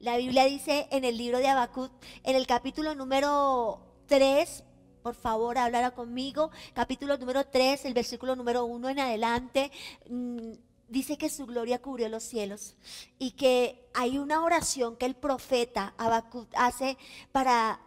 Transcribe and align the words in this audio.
La 0.00 0.16
Biblia 0.16 0.46
dice 0.46 0.88
en 0.92 1.04
el 1.04 1.18
libro 1.18 1.36
de 1.40 1.48
Habacuc, 1.48 1.92
en 2.24 2.34
el 2.34 2.46
capítulo 2.46 2.94
número 2.94 3.82
3, 4.06 4.64
por 5.02 5.14
favor, 5.14 5.58
hablará 5.58 5.90
conmigo, 5.90 6.50
capítulo 6.72 7.18
número 7.18 7.44
3, 7.44 7.84
el 7.84 7.92
versículo 7.92 8.34
número 8.34 8.64
1 8.64 8.88
en 8.88 8.98
adelante. 8.98 9.70
Mm, 10.08 10.52
dice 10.88 11.18
que 11.18 11.28
su 11.28 11.44
gloria 11.44 11.82
cubrió 11.82 12.08
los 12.08 12.22
cielos 12.22 12.76
y 13.18 13.32
que 13.32 13.90
hay 13.92 14.16
una 14.16 14.42
oración 14.42 14.96
que 14.96 15.04
el 15.04 15.16
profeta 15.16 15.92
Habacuc 15.98 16.48
hace 16.56 16.96
para 17.30 17.78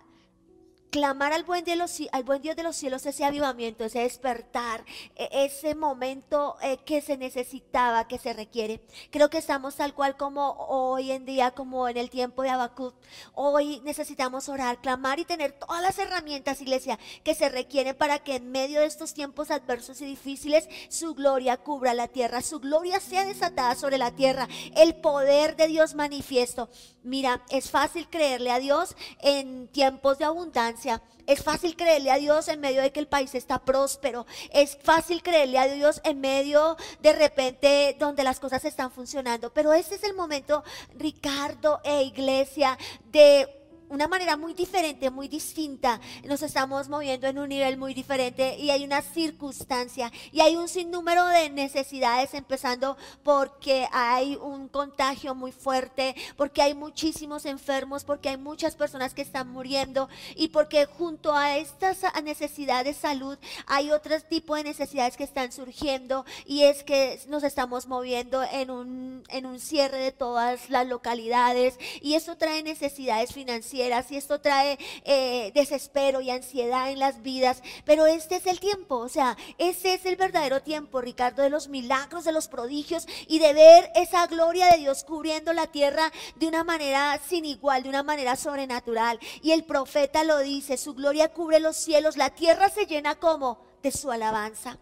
clamar 0.93 1.33
al 1.33 1.43
buen, 1.43 1.65
Dios, 1.65 2.03
al 2.11 2.23
buen 2.23 2.43
Dios 2.43 2.55
de 2.55 2.61
los 2.61 2.75
cielos 2.75 3.03
ese 3.07 3.25
avivamiento, 3.25 3.83
ese 3.83 4.01
despertar, 4.01 4.85
e, 5.15 5.27
ese 5.31 5.73
momento 5.73 6.55
eh, 6.61 6.77
que 6.85 7.01
se 7.01 7.17
necesitaba, 7.17 8.07
que 8.07 8.19
se 8.19 8.31
requiere. 8.31 8.79
Creo 9.09 9.31
que 9.31 9.39
estamos 9.39 9.75
tal 9.75 9.95
cual 9.95 10.15
como 10.17 10.51
hoy 10.51 11.11
en 11.11 11.25
día, 11.25 11.49
como 11.49 11.89
en 11.89 11.97
el 11.97 12.11
tiempo 12.11 12.43
de 12.43 12.51
Habacuc. 12.51 12.93
Hoy 13.33 13.81
necesitamos 13.83 14.49
orar, 14.49 14.81
clamar 14.81 15.17
y 15.17 15.25
tener 15.25 15.53
todas 15.53 15.81
las 15.81 15.97
herramientas, 15.97 16.61
iglesia, 16.61 16.99
que 17.23 17.33
se 17.33 17.49
requieren 17.49 17.97
para 17.97 18.19
que 18.19 18.35
en 18.35 18.51
medio 18.51 18.79
de 18.79 18.85
estos 18.85 19.15
tiempos 19.15 19.49
adversos 19.49 19.99
y 20.01 20.05
difíciles 20.05 20.69
su 20.89 21.15
gloria 21.15 21.57
cubra 21.57 21.95
la 21.95 22.07
tierra, 22.07 22.43
su 22.43 22.59
gloria 22.59 22.99
sea 22.99 23.25
desatada 23.25 23.73
sobre 23.73 23.97
la 23.97 24.11
tierra, 24.11 24.47
el 24.75 24.93
poder 24.93 25.55
de 25.55 25.65
Dios 25.69 25.95
manifiesto. 25.95 26.69
Mira, 27.01 27.41
es 27.49 27.71
fácil 27.71 28.07
creerle 28.09 28.51
a 28.51 28.59
Dios 28.59 28.95
en 29.21 29.67
tiempos 29.69 30.19
de 30.19 30.25
abundancia. 30.25 30.82
Es 31.25 31.43
fácil 31.43 31.75
creerle 31.75 32.11
a 32.11 32.17
Dios 32.17 32.47
en 32.47 32.59
medio 32.59 32.81
de 32.81 32.91
que 32.91 32.99
el 32.99 33.07
país 33.07 33.33
está 33.35 33.59
próspero. 33.59 34.25
Es 34.51 34.77
fácil 34.83 35.23
creerle 35.23 35.57
a 35.57 35.67
Dios 35.67 36.01
en 36.03 36.19
medio 36.19 36.75
de 37.01 37.13
repente 37.13 37.95
donde 37.99 38.23
las 38.23 38.39
cosas 38.39 38.65
están 38.65 38.91
funcionando. 38.91 39.53
Pero 39.53 39.73
ese 39.73 39.95
es 39.95 40.03
el 40.03 40.13
momento, 40.13 40.63
Ricardo 40.95 41.79
e 41.83 42.03
iglesia, 42.03 42.77
de 43.05 43.62
una 43.89 44.07
manera 44.07 44.37
muy 44.37 44.53
diferente, 44.53 45.09
muy 45.09 45.27
distinta. 45.27 45.99
Nos 46.23 46.41
estamos 46.41 46.89
moviendo 46.89 47.27
en 47.27 47.37
un 47.37 47.49
nivel 47.49 47.77
muy 47.77 47.93
diferente 47.93 48.57
y 48.57 48.69
hay 48.69 48.83
una 48.83 49.01
circunstancia 49.01 50.11
y 50.31 50.41
hay 50.41 50.55
un 50.55 50.67
sinnúmero 50.67 51.25
de 51.27 51.49
necesidades, 51.49 52.33
empezando 52.33 52.97
porque 53.23 53.87
hay 53.91 54.35
un 54.35 54.67
contagio 54.67 55.35
muy 55.35 55.51
fuerte, 55.51 56.15
porque 56.37 56.61
hay 56.61 56.73
muchísimos 56.73 57.45
enfermos, 57.45 58.03
porque 58.03 58.29
hay 58.29 58.37
muchas 58.37 58.75
personas 58.75 59.13
que 59.13 59.21
están 59.21 59.49
muriendo 59.49 60.09
y 60.35 60.47
porque 60.47 60.85
junto 60.85 61.33
a 61.33 61.57
estas 61.57 61.99
necesidades 62.23 62.85
de 62.85 62.93
salud 62.93 63.37
hay 63.67 63.91
otro 63.91 64.19
tipo 64.21 64.55
de 64.55 64.63
necesidades 64.63 65.17
que 65.17 65.23
están 65.23 65.51
surgiendo 65.51 66.25
y 66.45 66.63
es 66.63 66.83
que 66.83 67.19
nos 67.27 67.43
estamos 67.43 67.87
moviendo 67.87 68.43
en 68.43 68.71
un, 68.71 69.23
en 69.29 69.45
un 69.45 69.59
cierre 69.59 69.97
de 69.97 70.11
todas 70.11 70.69
las 70.69 70.87
localidades 70.87 71.77
y 72.01 72.15
eso 72.15 72.37
trae 72.37 72.63
necesidades 72.63 73.33
financieras 73.33 73.82
y 73.83 74.15
esto 74.15 74.39
trae 74.39 74.79
eh, 75.03 75.51
desespero 75.53 76.21
y 76.21 76.29
ansiedad 76.29 76.89
en 76.89 76.99
las 76.99 77.21
vidas, 77.21 77.61
pero 77.83 78.05
este 78.05 78.37
es 78.37 78.47
el 78.47 78.61
tiempo, 78.61 78.95
o 78.95 79.09
sea, 79.09 79.35
ese 79.57 79.95
es 79.95 80.05
el 80.05 80.15
verdadero 80.15 80.61
tiempo, 80.61 81.01
Ricardo, 81.01 81.41
de 81.41 81.49
los 81.49 81.67
milagros, 81.67 82.23
de 82.23 82.31
los 82.31 82.47
prodigios 82.47 83.05
y 83.27 83.39
de 83.39 83.53
ver 83.53 83.91
esa 83.95 84.25
gloria 84.27 84.67
de 84.67 84.77
Dios 84.77 85.03
cubriendo 85.03 85.51
la 85.51 85.67
tierra 85.67 86.13
de 86.35 86.47
una 86.47 86.63
manera 86.63 87.19
sin 87.27 87.43
igual, 87.43 87.83
de 87.83 87.89
una 87.89 88.03
manera 88.03 88.37
sobrenatural. 88.37 89.19
Y 89.41 89.51
el 89.51 89.65
profeta 89.65 90.23
lo 90.23 90.39
dice, 90.39 90.77
su 90.77 90.93
gloria 90.93 91.33
cubre 91.33 91.59
los 91.59 91.75
cielos, 91.75 92.15
la 92.15 92.29
tierra 92.29 92.69
se 92.69 92.85
llena 92.85 93.15
como 93.15 93.59
de 93.81 93.91
su 93.91 94.11
alabanza 94.11 94.79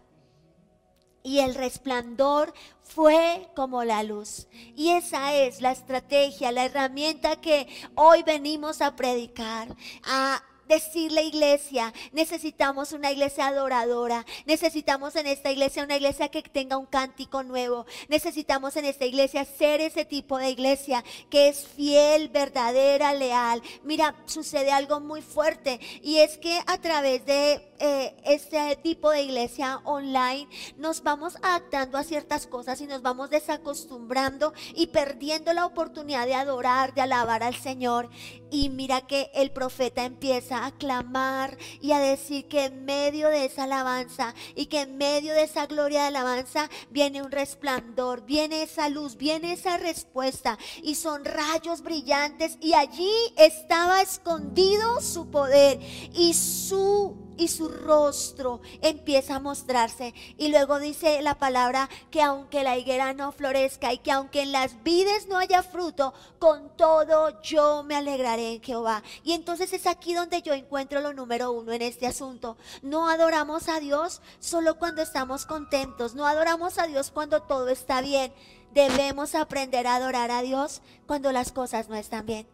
y 1.22 1.40
el 1.40 1.54
resplandor 1.54 2.52
fue 2.82 3.48
como 3.54 3.84
la 3.84 4.02
luz. 4.02 4.48
Y 4.76 4.90
esa 4.90 5.34
es 5.34 5.60
la 5.60 5.72
estrategia, 5.72 6.52
la 6.52 6.64
herramienta 6.64 7.40
que 7.40 7.66
hoy 7.94 8.22
venimos 8.22 8.80
a 8.80 8.96
predicar, 8.96 9.74
a 10.04 10.42
decirle 10.68 11.24
iglesia, 11.24 11.92
necesitamos 12.12 12.92
una 12.92 13.10
iglesia 13.10 13.48
adoradora, 13.48 14.24
necesitamos 14.46 15.16
en 15.16 15.26
esta 15.26 15.50
iglesia 15.50 15.84
una 15.84 15.96
iglesia 15.96 16.30
que 16.30 16.42
tenga 16.42 16.76
un 16.76 16.86
cántico 16.86 17.42
nuevo, 17.42 17.84
necesitamos 18.08 18.76
en 18.76 18.86
esta 18.86 19.04
iglesia 19.04 19.44
ser 19.44 19.80
ese 19.80 20.04
tipo 20.04 20.38
de 20.38 20.50
iglesia 20.50 21.04
que 21.30 21.48
es 21.48 21.66
fiel, 21.66 22.28
verdadera, 22.28 23.12
leal. 23.12 23.62
Mira, 23.82 24.14
sucede 24.24 24.72
algo 24.72 25.00
muy 25.00 25.20
fuerte 25.20 25.80
y 26.02 26.18
es 26.18 26.38
que 26.38 26.58
a 26.66 26.78
través 26.78 27.26
de 27.26 27.71
eh, 27.84 28.14
este 28.22 28.76
tipo 28.76 29.10
de 29.10 29.22
iglesia 29.22 29.80
online 29.82 30.48
nos 30.76 31.02
vamos 31.02 31.36
adaptando 31.42 31.98
a 31.98 32.04
ciertas 32.04 32.46
cosas 32.46 32.80
y 32.80 32.86
nos 32.86 33.02
vamos 33.02 33.28
desacostumbrando 33.28 34.52
y 34.76 34.86
perdiendo 34.86 35.52
la 35.52 35.66
oportunidad 35.66 36.26
de 36.26 36.34
adorar, 36.36 36.94
de 36.94 37.00
alabar 37.00 37.42
al 37.42 37.56
Señor. 37.56 38.08
Y 38.52 38.68
mira 38.68 39.00
que 39.00 39.32
el 39.34 39.50
profeta 39.50 40.04
empieza 40.04 40.64
a 40.64 40.70
clamar 40.70 41.58
y 41.80 41.90
a 41.90 41.98
decir 41.98 42.46
que 42.46 42.66
en 42.66 42.84
medio 42.84 43.28
de 43.28 43.46
esa 43.46 43.64
alabanza 43.64 44.32
y 44.54 44.66
que 44.66 44.82
en 44.82 44.96
medio 44.96 45.34
de 45.34 45.42
esa 45.42 45.66
gloria 45.66 46.02
de 46.02 46.06
alabanza 46.06 46.70
viene 46.90 47.20
un 47.20 47.32
resplandor, 47.32 48.24
viene 48.24 48.62
esa 48.62 48.88
luz, 48.90 49.16
viene 49.16 49.54
esa 49.54 49.76
respuesta 49.76 50.56
y 50.84 50.94
son 50.94 51.24
rayos 51.24 51.82
brillantes 51.82 52.58
y 52.60 52.74
allí 52.74 53.12
estaba 53.36 54.02
escondido 54.02 55.00
su 55.00 55.30
poder 55.30 55.80
y 56.12 56.34
su 56.34 57.21
y 57.36 57.48
su 57.48 57.68
rostro 57.68 58.60
empieza 58.80 59.36
a 59.36 59.40
mostrarse. 59.40 60.14
Y 60.36 60.48
luego 60.48 60.78
dice 60.78 61.22
la 61.22 61.38
palabra 61.38 61.88
que 62.10 62.22
aunque 62.22 62.62
la 62.62 62.76
higuera 62.76 63.12
no 63.14 63.32
florezca 63.32 63.92
y 63.92 63.98
que 63.98 64.12
aunque 64.12 64.42
en 64.42 64.52
las 64.52 64.82
vides 64.82 65.28
no 65.28 65.38
haya 65.38 65.62
fruto, 65.62 66.14
con 66.38 66.76
todo 66.76 67.40
yo 67.42 67.82
me 67.82 67.96
alegraré 67.96 68.54
en 68.54 68.62
Jehová. 68.62 69.02
Y 69.24 69.32
entonces 69.32 69.72
es 69.72 69.86
aquí 69.86 70.14
donde 70.14 70.42
yo 70.42 70.54
encuentro 70.54 71.00
lo 71.00 71.12
número 71.12 71.52
uno 71.52 71.72
en 71.72 71.82
este 71.82 72.06
asunto. 72.06 72.56
No 72.82 73.08
adoramos 73.08 73.68
a 73.68 73.80
Dios 73.80 74.20
solo 74.40 74.78
cuando 74.78 75.02
estamos 75.02 75.46
contentos, 75.46 76.14
no 76.14 76.26
adoramos 76.26 76.78
a 76.78 76.86
Dios 76.86 77.10
cuando 77.10 77.42
todo 77.42 77.68
está 77.68 78.00
bien. 78.00 78.32
Debemos 78.72 79.34
aprender 79.34 79.86
a 79.86 79.96
adorar 79.96 80.30
a 80.30 80.40
Dios 80.40 80.80
cuando 81.06 81.30
las 81.30 81.52
cosas 81.52 81.88
no 81.88 81.96
están 81.96 82.24
bien 82.24 82.46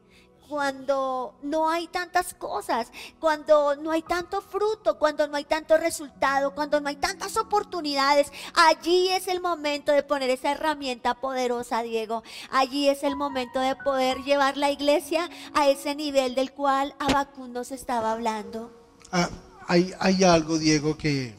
cuando 0.49 1.35
no 1.43 1.69
hay 1.69 1.89
tantas 1.89 2.33
cosas, 2.33 2.91
cuando 3.21 3.77
no 3.77 3.91
hay 3.91 4.03
tanto 4.03 4.41
fruto, 4.41 4.99
cuando 4.99 5.29
no 5.29 5.37
hay 5.37 5.45
tanto 5.45 5.77
resultado, 5.77 6.55
cuando 6.55 6.81
no 6.81 6.89
hay 6.89 6.97
tantas 6.97 7.37
oportunidades. 7.37 8.33
Allí 8.55 9.11
es 9.11 9.29
el 9.29 9.41
momento 9.41 9.93
de 9.93 10.03
poner 10.03 10.31
esa 10.31 10.53
herramienta 10.53 11.15
poderosa, 11.15 11.83
Diego. 11.83 12.23
Allí 12.51 12.89
es 12.89 13.03
el 13.03 13.15
momento 13.15 13.61
de 13.61 13.77
poder 13.77 14.19
llevar 14.25 14.57
la 14.57 14.71
iglesia 14.71 15.29
a 15.55 15.69
ese 15.69 15.95
nivel 15.95 16.35
del 16.35 16.53
cual 16.53 16.95
Abacún 16.99 17.53
nos 17.53 17.71
estaba 17.71 18.13
hablando. 18.13 18.73
Ah, 19.13 19.29
hay, 19.67 20.25
algo, 20.25 20.59
Diego, 20.59 20.97
que, 20.97 21.35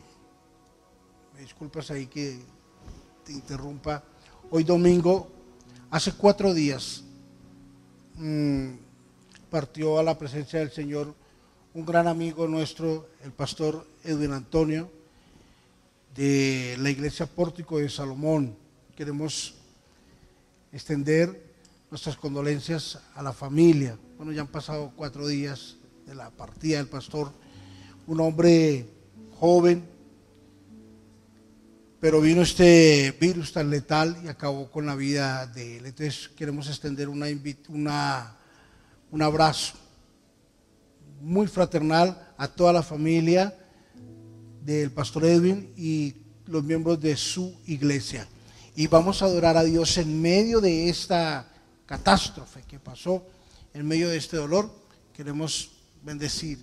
me 1.33 1.41
disculpas 1.41 1.89
ahí 1.89 2.05
que 2.05 2.39
te 3.25 3.31
interrumpa. 3.31 4.03
Hoy 4.51 4.63
domingo, 4.63 5.27
hace 5.89 6.11
cuatro 6.13 6.53
días, 6.53 7.03
mmm, 8.15 8.88
partió 9.49 9.99
a 9.99 10.03
la 10.03 10.17
presencia 10.17 10.59
del 10.59 10.71
Señor 10.71 11.13
un 11.73 11.85
gran 11.85 12.07
amigo 12.07 12.47
nuestro, 12.47 13.09
el 13.23 13.31
pastor 13.31 13.85
Edwin 14.03 14.31
Antonio, 14.31 14.89
de 16.15 16.75
la 16.79 16.89
iglesia 16.89 17.25
Pórtico 17.25 17.79
de 17.79 17.89
Salomón. 17.89 18.55
Queremos 18.95 19.55
extender 20.71 21.49
nuestras 21.89 22.15
condolencias 22.15 22.99
a 23.15 23.23
la 23.23 23.33
familia. 23.33 23.97
Bueno, 24.17 24.31
ya 24.31 24.41
han 24.41 24.47
pasado 24.47 24.91
cuatro 24.95 25.27
días 25.27 25.77
de 26.05 26.15
la 26.15 26.29
partida 26.29 26.77
del 26.77 26.87
pastor, 26.87 27.31
un 28.07 28.19
hombre 28.19 28.87
joven, 29.39 29.87
pero 31.99 32.21
vino 32.21 32.41
este 32.41 33.15
virus 33.19 33.51
tan 33.51 33.69
letal 33.69 34.17
y 34.23 34.27
acabó 34.27 34.71
con 34.71 34.85
la 34.85 34.95
vida 34.95 35.45
de 35.47 35.77
él. 35.77 35.85
Entonces 35.85 36.29
queremos 36.29 36.67
extender 36.67 37.09
una, 37.09 37.27
una 37.67 38.38
un 39.11 39.21
abrazo 39.21 39.75
muy 41.21 41.47
fraternal 41.47 42.33
a 42.37 42.47
toda 42.47 42.73
la 42.73 42.83
familia 42.83 43.53
del 44.63 44.91
pastor 44.91 45.25
Edwin 45.25 45.73
y 45.75 46.15
los 46.45 46.63
miembros 46.63 46.99
de 46.99 47.15
su 47.17 47.55
iglesia. 47.65 48.27
Y 48.75 48.87
vamos 48.87 49.21
a 49.21 49.25
adorar 49.25 49.57
a 49.57 49.63
Dios 49.63 49.97
en 49.97 50.21
medio 50.21 50.61
de 50.61 50.89
esta 50.89 51.47
catástrofe 51.85 52.63
que 52.63 52.79
pasó, 52.79 53.23
en 53.73 53.87
medio 53.87 54.09
de 54.09 54.17
este 54.17 54.37
dolor. 54.37 54.69
Queremos 55.13 55.71
bendecir 56.03 56.59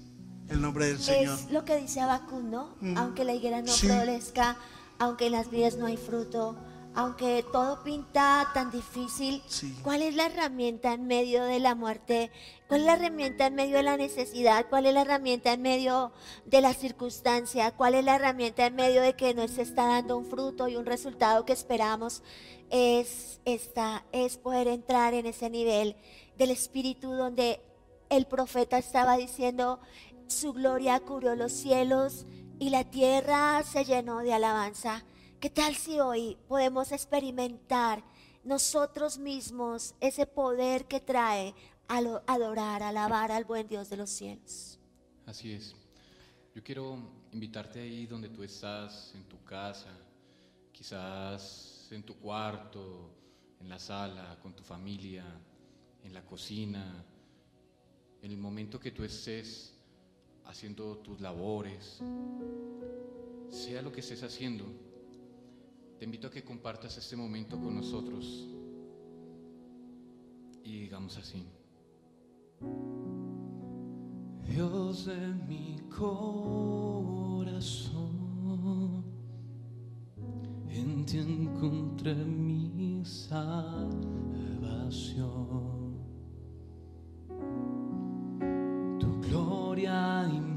el 0.48 0.60
nombre 0.60 0.86
del 0.86 0.98
Señor. 1.00 1.38
Es 1.38 1.50
lo 1.50 1.64
que 1.64 1.76
dice 1.76 2.00
Abacú, 2.00 2.40
¿no? 2.40 2.76
Mm. 2.80 2.96
Aunque 2.96 3.24
la 3.24 3.34
higuera 3.34 3.60
no 3.60 3.72
florezca, 3.72 4.56
aunque 4.98 5.26
en 5.26 5.32
las 5.32 5.50
vidas 5.50 5.76
no 5.76 5.86
hay 5.86 5.96
fruto, 5.96 6.56
aunque 6.96 7.44
todo 7.52 7.84
pinta 7.84 8.50
tan 8.54 8.70
difícil, 8.70 9.42
¿cuál 9.82 10.00
es 10.00 10.14
la 10.14 10.26
herramienta 10.26 10.94
en 10.94 11.06
medio 11.06 11.44
de 11.44 11.60
la 11.60 11.74
muerte? 11.74 12.30
¿Cuál 12.68 12.80
es 12.80 12.86
la 12.86 12.94
herramienta 12.94 13.46
en 13.46 13.54
medio 13.54 13.76
de 13.76 13.82
la 13.82 13.98
necesidad? 13.98 14.64
¿Cuál 14.70 14.86
es 14.86 14.94
la 14.94 15.02
herramienta 15.02 15.52
en 15.52 15.60
medio 15.60 16.12
de 16.46 16.62
la 16.62 16.72
circunstancia? 16.72 17.72
¿Cuál 17.72 17.96
es 17.96 18.04
la 18.04 18.16
herramienta 18.16 18.64
en 18.64 18.76
medio 18.76 19.02
de 19.02 19.14
que 19.14 19.34
no 19.34 19.46
se 19.46 19.60
está 19.60 19.86
dando 19.86 20.16
un 20.16 20.24
fruto 20.24 20.68
y 20.68 20.76
un 20.76 20.86
resultado 20.86 21.44
que 21.44 21.52
esperamos? 21.52 22.22
Es 22.70 23.40
esta, 23.44 24.06
es 24.12 24.38
poder 24.38 24.66
entrar 24.66 25.12
en 25.12 25.26
ese 25.26 25.50
nivel 25.50 25.96
del 26.38 26.50
Espíritu 26.50 27.12
donde 27.12 27.60
el 28.08 28.26
profeta 28.26 28.78
estaba 28.78 29.18
diciendo, 29.18 29.80
su 30.28 30.54
gloria 30.54 31.00
cubrió 31.00 31.36
los 31.36 31.52
cielos 31.52 32.24
y 32.58 32.70
la 32.70 32.84
tierra 32.84 33.62
se 33.64 33.84
llenó 33.84 34.20
de 34.20 34.32
alabanza. 34.32 35.04
¿Qué 35.40 35.50
tal 35.50 35.74
si 35.74 36.00
hoy 36.00 36.38
podemos 36.48 36.92
experimentar 36.92 38.02
nosotros 38.42 39.18
mismos 39.18 39.94
ese 40.00 40.24
poder 40.24 40.86
que 40.86 40.98
trae 40.98 41.54
al 41.88 42.22
adorar, 42.26 42.82
alabar 42.82 43.30
al 43.30 43.44
buen 43.44 43.68
Dios 43.68 43.90
de 43.90 43.98
los 43.98 44.08
cielos? 44.08 44.78
Así 45.26 45.52
es. 45.52 45.76
Yo 46.54 46.62
quiero 46.62 46.98
invitarte 47.32 47.80
ahí 47.80 48.06
donde 48.06 48.30
tú 48.30 48.42
estás, 48.42 49.12
en 49.14 49.24
tu 49.24 49.44
casa, 49.44 49.90
quizás 50.72 51.86
en 51.90 52.02
tu 52.02 52.16
cuarto, 52.16 53.10
en 53.60 53.68
la 53.68 53.78
sala, 53.78 54.38
con 54.42 54.56
tu 54.56 54.62
familia, 54.62 55.24
en 56.02 56.14
la 56.14 56.24
cocina, 56.24 57.04
en 58.22 58.30
el 58.30 58.38
momento 58.38 58.80
que 58.80 58.90
tú 58.90 59.04
estés 59.04 59.74
haciendo 60.46 60.96
tus 60.98 61.20
labores, 61.20 61.98
sea 63.50 63.82
lo 63.82 63.92
que 63.92 64.00
estés 64.00 64.22
haciendo, 64.22 64.64
te 65.98 66.04
invito 66.04 66.28
a 66.28 66.30
que 66.30 66.44
compartas 66.44 66.96
este 66.98 67.16
momento 67.16 67.58
con 67.58 67.74
nosotros 67.74 68.46
y 70.62 70.80
digamos 70.80 71.16
así. 71.16 71.46
Dios 74.42 75.06
de 75.06 75.28
mi 75.48 75.78
corazón, 75.90 76.24
en 80.68 81.04
ti 81.06 81.18
encontré 81.18 82.14
mi 82.14 83.04
salvación. 83.04 84.16
gloria 89.28 90.28
y 90.32 90.55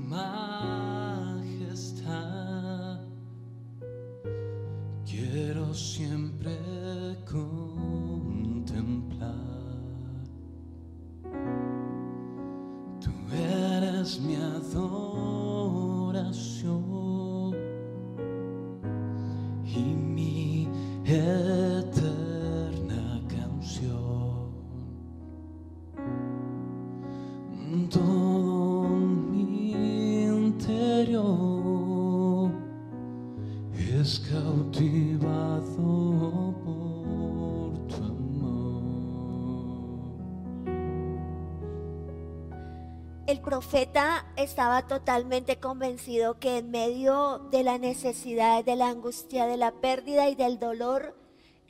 profeta 43.70 44.26
estaba 44.36 44.88
totalmente 44.88 45.60
convencido 45.60 46.40
que 46.40 46.58
en 46.58 46.72
medio 46.72 47.38
de 47.52 47.62
la 47.62 47.78
necesidad, 47.78 48.66
de 48.66 48.76
la 48.76 48.90
angustia, 48.90 49.46
de 49.46 49.58
la 49.58 49.72
pérdida 49.74 50.28
y 50.28 50.34
del 50.34 50.58
dolor, 50.58 51.16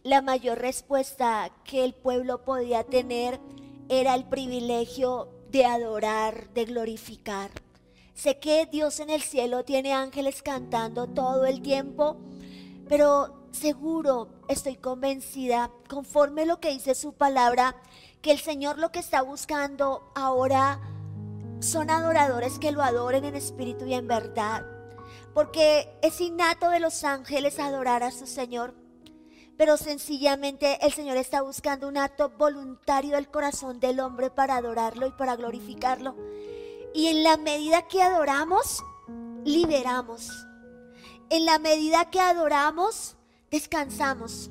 la 0.03 0.21
mayor 0.21 0.59
respuesta 0.59 1.51
que 1.65 1.83
el 1.83 1.93
pueblo 1.93 2.45
podía 2.45 2.85
tener 2.85 3.41
era 3.89 4.15
el 4.15 4.23
privilegio 4.23 5.27
de 5.51 5.65
adorar, 5.65 6.49
de 6.53 6.63
glorificar. 6.63 7.51
Sé 8.13 8.39
que 8.39 8.65
Dios 8.65 9.01
en 9.01 9.09
el 9.09 9.21
cielo 9.21 9.65
tiene 9.65 9.91
ángeles 9.91 10.41
cantando 10.41 11.05
todo 11.05 11.45
el 11.45 11.61
tiempo, 11.61 12.15
pero 12.87 13.43
seguro 13.51 14.29
estoy 14.47 14.77
convencida, 14.77 15.69
conforme 15.89 16.45
lo 16.45 16.61
que 16.61 16.69
dice 16.69 16.95
su 16.95 17.11
palabra, 17.11 17.75
que 18.21 18.31
el 18.31 18.39
Señor 18.39 18.77
lo 18.77 18.89
que 18.89 18.99
está 18.99 19.21
buscando 19.21 20.13
ahora 20.15 20.79
son 21.59 21.89
adoradores 21.89 22.57
que 22.59 22.71
lo 22.71 22.81
adoren 22.81 23.25
en 23.25 23.35
espíritu 23.35 23.85
y 23.85 23.93
en 23.93 24.07
verdad. 24.07 24.65
Porque 25.33 25.89
es 26.01 26.19
innato 26.21 26.69
de 26.69 26.79
los 26.79 27.03
ángeles 27.03 27.59
adorar 27.59 28.03
a 28.03 28.11
su 28.11 28.27
Señor. 28.27 28.73
Pero 29.57 29.75
sencillamente 29.75 30.79
el 30.85 30.93
Señor 30.93 31.17
está 31.17 31.41
buscando 31.41 31.87
un 31.87 31.97
acto 31.97 32.29
voluntario 32.29 33.15
del 33.15 33.29
corazón 33.29 33.79
del 33.79 33.99
hombre 33.99 34.29
para 34.29 34.55
adorarlo 34.55 35.07
y 35.07 35.11
para 35.11 35.35
glorificarlo. 35.35 36.15
Y 36.93 37.07
en 37.07 37.23
la 37.23 37.37
medida 37.37 37.87
que 37.87 38.01
adoramos, 38.01 38.83
liberamos. 39.43 40.29
En 41.29 41.45
la 41.45 41.59
medida 41.59 42.09
que 42.09 42.19
adoramos, 42.19 43.17
descansamos. 43.51 44.49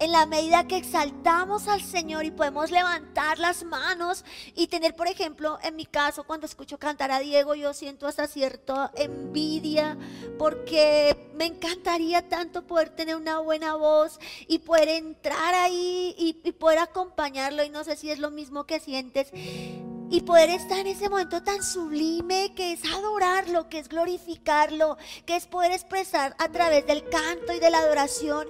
En 0.00 0.12
la 0.12 0.26
medida 0.26 0.68
que 0.68 0.76
exaltamos 0.76 1.66
al 1.66 1.82
Señor 1.82 2.24
y 2.24 2.30
podemos 2.30 2.70
levantar 2.70 3.40
las 3.40 3.64
manos 3.64 4.24
y 4.54 4.68
tener, 4.68 4.94
por 4.94 5.08
ejemplo, 5.08 5.58
en 5.60 5.74
mi 5.74 5.86
caso, 5.86 6.22
cuando 6.22 6.46
escucho 6.46 6.78
cantar 6.78 7.10
a 7.10 7.18
Diego, 7.18 7.56
yo 7.56 7.74
siento 7.74 8.06
hasta 8.06 8.28
cierta 8.28 8.92
envidia 8.94 9.98
porque 10.38 11.30
me 11.34 11.46
encantaría 11.46 12.28
tanto 12.28 12.64
poder 12.64 12.90
tener 12.90 13.16
una 13.16 13.40
buena 13.40 13.74
voz 13.74 14.20
y 14.46 14.60
poder 14.60 14.88
entrar 14.88 15.54
ahí 15.54 16.14
y, 16.16 16.52
poder 16.52 16.78
acompañarlo. 16.78 17.64
Y 17.64 17.70
no 17.70 17.82
sé 17.82 17.96
si 17.96 18.08
es 18.12 18.20
lo 18.20 18.30
mismo 18.30 18.66
que 18.66 18.78
sientes 18.78 19.32
y 20.10 20.20
poder 20.20 20.50
estar 20.50 20.78
en 20.78 20.86
ese 20.86 21.08
momento 21.08 21.42
tan 21.42 21.62
sublime 21.64 22.54
que 22.54 22.72
es 22.72 22.84
adorarlo, 22.84 23.68
que 23.68 23.80
es 23.80 23.88
glorificarlo, 23.88 24.96
que 25.26 25.34
es 25.34 25.46
poder 25.48 25.72
expresar 25.72 26.36
a 26.38 26.48
través 26.50 26.86
del 26.86 27.08
canto 27.08 27.52
y 27.52 27.58
de 27.58 27.70
la 27.70 27.78
adoración 27.78 28.46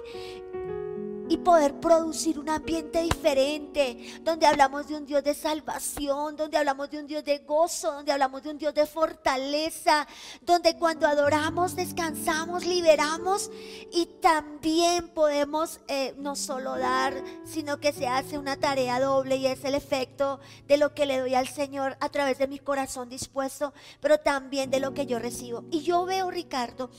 y 1.29 1.37
poder 1.37 1.79
producir 1.79 2.39
un 2.39 2.49
ambiente 2.49 3.03
diferente, 3.03 4.19
donde 4.23 4.47
hablamos 4.47 4.87
de 4.87 4.95
un 4.95 5.05
Dios 5.05 5.23
de 5.23 5.35
salvación, 5.35 6.35
donde 6.35 6.57
hablamos 6.57 6.89
de 6.89 6.99
un 6.99 7.07
Dios 7.07 7.23
de 7.23 7.37
gozo, 7.39 7.91
donde 7.93 8.11
hablamos 8.11 8.41
de 8.41 8.49
un 8.49 8.57
Dios 8.57 8.73
de 8.73 8.87
fortaleza, 8.87 10.07
donde 10.41 10.75
cuando 10.75 11.07
adoramos 11.07 11.75
descansamos, 11.75 12.65
liberamos 12.65 13.51
y 13.91 14.07
también 14.21 15.09
podemos 15.09 15.79
eh, 15.87 16.15
no 16.17 16.35
solo 16.35 16.77
dar, 16.77 17.13
sino 17.45 17.79
que 17.79 17.93
se 17.93 18.07
hace 18.07 18.37
una 18.37 18.57
tarea 18.57 18.99
doble 18.99 19.35
y 19.35 19.45
es 19.45 19.63
el 19.63 19.75
efecto 19.75 20.39
de 20.67 20.77
lo 20.77 20.95
que 20.95 21.05
le 21.05 21.19
doy 21.19 21.35
al 21.35 21.47
Señor 21.47 21.95
a 21.99 22.09
través 22.09 22.39
de 22.39 22.47
mi 22.47 22.57
corazón 22.57 23.07
dispuesto, 23.07 23.73
pero 24.01 24.19
también 24.19 24.71
de 24.71 24.79
lo 24.79 24.95
que 24.95 25.05
yo 25.05 25.19
recibo. 25.19 25.63
Y 25.69 25.81
yo 25.81 26.05
veo, 26.05 26.31
Ricardo, 26.31 26.89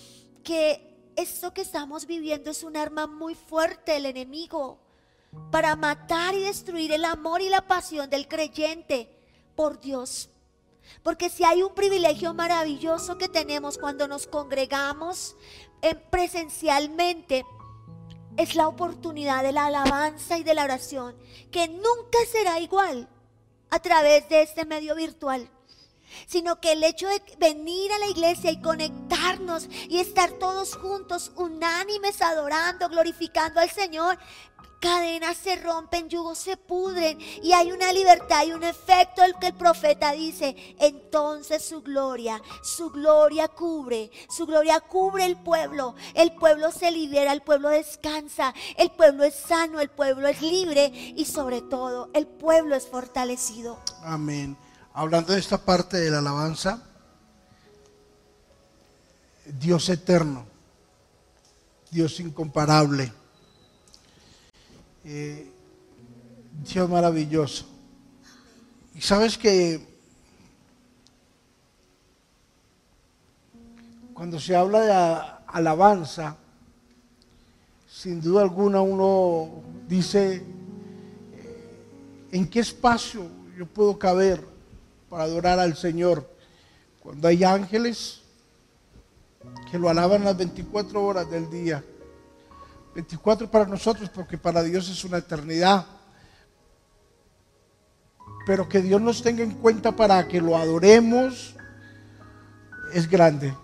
que 0.45 0.90
esto 1.21 1.53
que 1.53 1.61
estamos 1.61 2.07
viviendo 2.07 2.51
es 2.51 2.65
un 2.65 2.77
arma 2.77 3.07
muy 3.07 3.35
fuerte 3.35 3.93
del 3.93 4.07
enemigo 4.07 4.79
para 5.51 5.77
matar 5.77 6.35
y 6.35 6.43
destruir 6.43 6.93
el 6.93 7.05
amor 7.05 7.43
y 7.43 7.49
la 7.49 7.67
pasión 7.67 8.09
del 8.09 8.27
creyente 8.27 9.09
por 9.55 9.81
Dios. 9.81 10.31
Porque 11.03 11.29
si 11.29 11.45
hay 11.45 11.63
un 11.63 11.75
privilegio 11.75 12.35
maravilloso 12.35 13.19
que 13.19 13.29
tenemos 13.29 13.79
cuando 13.79 14.09
nos 14.09 14.27
congregamos 14.27 15.37
presencialmente, 16.11 17.45
es 18.37 18.55
la 18.55 18.69
oportunidad 18.69 19.43
de 19.43 19.53
la 19.53 19.67
alabanza 19.67 20.39
y 20.39 20.43
de 20.43 20.55
la 20.55 20.65
oración, 20.65 21.15
que 21.51 21.69
nunca 21.69 22.19
será 22.31 22.59
igual 22.61 23.09
a 23.69 23.79
través 23.81 24.29
de 24.29 24.43
este 24.43 24.65
medio 24.65 24.95
virtual 24.95 25.51
sino 26.27 26.61
que 26.61 26.73
el 26.73 26.85
hecho 26.85 27.09
de 27.09 27.23
venir 27.39 27.93
a 27.93 27.99
la 27.99 28.09
iglesia 28.09 28.51
y 28.51 28.61
conectarnos 28.61 29.69
y 29.89 29.99
estar 29.99 30.31
todos 30.33 30.77
juntos, 30.77 31.33
unánimes, 31.37 32.23
adorando, 32.23 32.89
glorificando 32.89 33.61
al 33.61 33.71
Señor, 33.71 34.19
cadenas 34.81 35.37
se 35.37 35.57
rompen, 35.57 36.09
yugos 36.09 36.39
se 36.39 36.57
pudren 36.57 37.19
y 37.43 37.53
hay 37.53 37.71
una 37.71 37.93
libertad 37.93 38.47
y 38.47 38.53
un 38.53 38.65
efecto 38.65 39.23
el 39.23 39.35
que 39.37 39.49
el 39.49 39.55
profeta 39.55 40.13
dice, 40.13 40.57
entonces 40.79 41.63
su 41.63 41.83
gloria, 41.83 42.43
su 42.63 42.91
gloria 42.91 43.49
cubre, 43.49 44.11
su 44.29 44.47
gloria 44.47 44.81
cubre 44.81 45.27
el 45.27 45.37
pueblo, 45.37 45.95
el 46.15 46.33
pueblo 46.33 46.73
se 46.73 46.91
libera, 46.91 47.33
el 47.33 47.43
pueblo 47.43 47.69
descansa, 47.69 48.55
el 48.77 48.91
pueblo 48.91 49.25
es 49.25 49.35
sano, 49.35 49.81
el 49.81 49.91
pueblo 49.91 50.27
es 50.27 50.41
libre 50.41 50.91
y 50.95 51.27
sobre 51.27 51.61
todo 51.61 52.09
el 52.15 52.27
pueblo 52.27 52.75
es 52.75 52.89
fortalecido. 52.89 53.79
Amén 54.03 54.57
hablando 54.93 55.33
de 55.33 55.41
esta 55.41 55.59
parte 55.59 55.99
de 55.99 56.11
la 56.11 56.19
alabanza, 56.19 56.83
Dios 59.59 59.89
eterno, 59.89 60.47
Dios 61.91 62.21
incomparable, 62.21 63.13
eh, 65.05 65.51
Dios 66.65 66.89
maravilloso. 66.89 67.67
Y 68.95 69.01
sabes 69.01 69.39
que 69.39 69.87
cuando 74.15 74.39
se 74.39 74.55
habla 74.55 74.81
de 74.81 75.43
alabanza, 75.47 76.37
sin 77.89 78.21
duda 78.21 78.43
alguna 78.43 78.81
uno 78.81 79.63
dice 79.89 80.45
¿En 82.33 82.49
qué 82.49 82.61
espacio 82.61 83.27
yo 83.57 83.67
puedo 83.67 83.99
caber 83.99 84.47
para 85.11 85.25
adorar 85.25 85.59
al 85.59 85.77
Señor? 85.77 86.27
Cuando 87.03 87.29
hay 87.29 87.45
ángeles 87.45 88.21
que 89.71 89.79
lo 89.79 89.89
alaban 89.89 90.25
las 90.25 90.37
24 90.37 91.05
horas 91.05 91.31
del 91.31 91.51
día. 91.51 91.85
24 92.95 93.51
para 93.51 93.67
nosotros 93.67 94.09
porque 94.09 94.39
para 94.39 94.63
Dios 94.63 94.89
es 94.89 95.05
una 95.05 95.19
eternidad. 95.19 95.87
Pero 98.47 98.69
que 98.69 98.81
Dios 98.81 99.01
nos 99.01 99.23
tenga 99.23 99.43
en 99.43 99.53
cuenta 99.53 99.93
para 99.93 100.27
que 100.29 100.41
lo 100.41 100.57
adoremos 100.57 101.55
es 102.93 103.09
grande. 103.09 103.55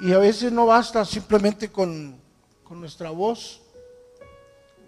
Y 0.00 0.12
a 0.12 0.18
veces 0.18 0.52
no 0.52 0.66
basta 0.66 1.04
simplemente 1.04 1.70
con, 1.70 2.20
con 2.62 2.80
nuestra 2.80 3.10
voz. 3.10 3.62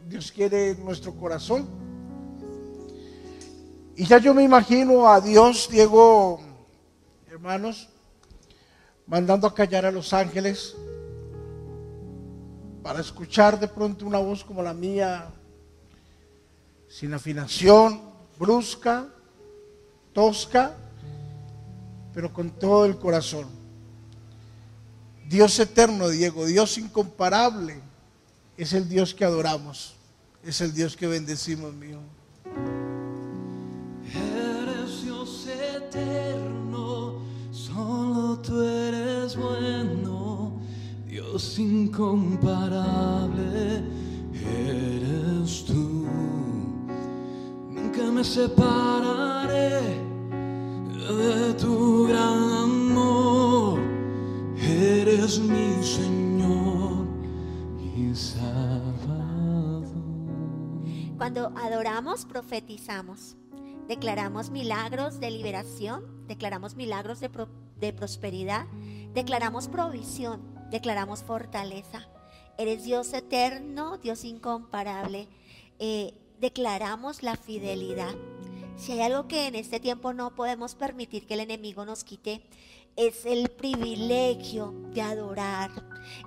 Dios 0.06 0.30
quiere 0.30 0.74
nuestro 0.76 1.14
corazón. 1.14 1.97
Y 3.98 4.04
ya 4.04 4.18
yo 4.18 4.32
me 4.32 4.44
imagino 4.44 5.08
a 5.08 5.20
Dios, 5.20 5.68
Diego, 5.68 6.38
hermanos, 7.28 7.88
mandando 9.08 9.44
a 9.48 9.52
callar 9.52 9.86
a 9.86 9.90
los 9.90 10.12
ángeles 10.12 10.76
para 12.80 13.00
escuchar 13.00 13.58
de 13.58 13.66
pronto 13.66 14.06
una 14.06 14.18
voz 14.18 14.44
como 14.44 14.62
la 14.62 14.72
mía, 14.72 15.28
sin 16.86 17.12
afinación, 17.12 18.00
brusca, 18.38 19.08
tosca, 20.12 20.76
pero 22.14 22.32
con 22.32 22.50
todo 22.50 22.84
el 22.84 22.98
corazón. 22.98 23.48
Dios 25.28 25.58
eterno, 25.58 26.08
Diego, 26.08 26.46
Dios 26.46 26.78
incomparable, 26.78 27.80
es 28.56 28.72
el 28.74 28.88
Dios 28.88 29.12
que 29.12 29.24
adoramos, 29.24 29.96
es 30.44 30.60
el 30.60 30.72
Dios 30.72 30.96
que 30.96 31.08
bendecimos, 31.08 31.74
mío. 31.74 31.98
Eterno, 35.88 37.14
solo 37.50 38.38
tú 38.40 38.62
eres 38.62 39.34
bueno, 39.36 40.52
Dios 41.06 41.58
incomparable, 41.58 43.82
eres 44.32 45.64
tú. 45.64 46.06
Nunca 47.70 48.02
me 48.12 48.22
separaré 48.22 49.80
de 51.16 51.54
tu 51.54 52.06
gran 52.08 52.52
amor, 52.52 53.80
eres 54.60 55.40
mi 55.40 55.82
Señor 55.82 57.06
y 57.96 58.14
Salvador. 58.14 59.84
Cuando 61.16 61.50
adoramos, 61.56 62.26
profetizamos. 62.26 63.38
Declaramos 63.88 64.50
milagros 64.50 65.18
de 65.18 65.30
liberación, 65.30 66.26
declaramos 66.26 66.76
milagros 66.76 67.20
de, 67.20 67.30
de 67.80 67.92
prosperidad, 67.94 68.66
declaramos 69.14 69.68
provisión, 69.68 70.42
declaramos 70.70 71.22
fortaleza. 71.22 72.06
Eres 72.58 72.84
Dios 72.84 73.14
eterno, 73.14 73.96
Dios 73.96 74.24
incomparable. 74.24 75.26
Eh, 75.78 76.12
declaramos 76.38 77.22
la 77.22 77.36
fidelidad. 77.36 78.14
Si 78.76 78.92
hay 78.92 79.00
algo 79.00 79.26
que 79.26 79.46
en 79.46 79.54
este 79.54 79.80
tiempo 79.80 80.12
no 80.12 80.34
podemos 80.34 80.74
permitir 80.74 81.26
que 81.26 81.34
el 81.34 81.40
enemigo 81.40 81.84
nos 81.84 82.04
quite, 82.04 82.42
es 82.96 83.24
el 83.24 83.48
privilegio 83.48 84.74
de 84.92 85.00
adorar. 85.00 85.70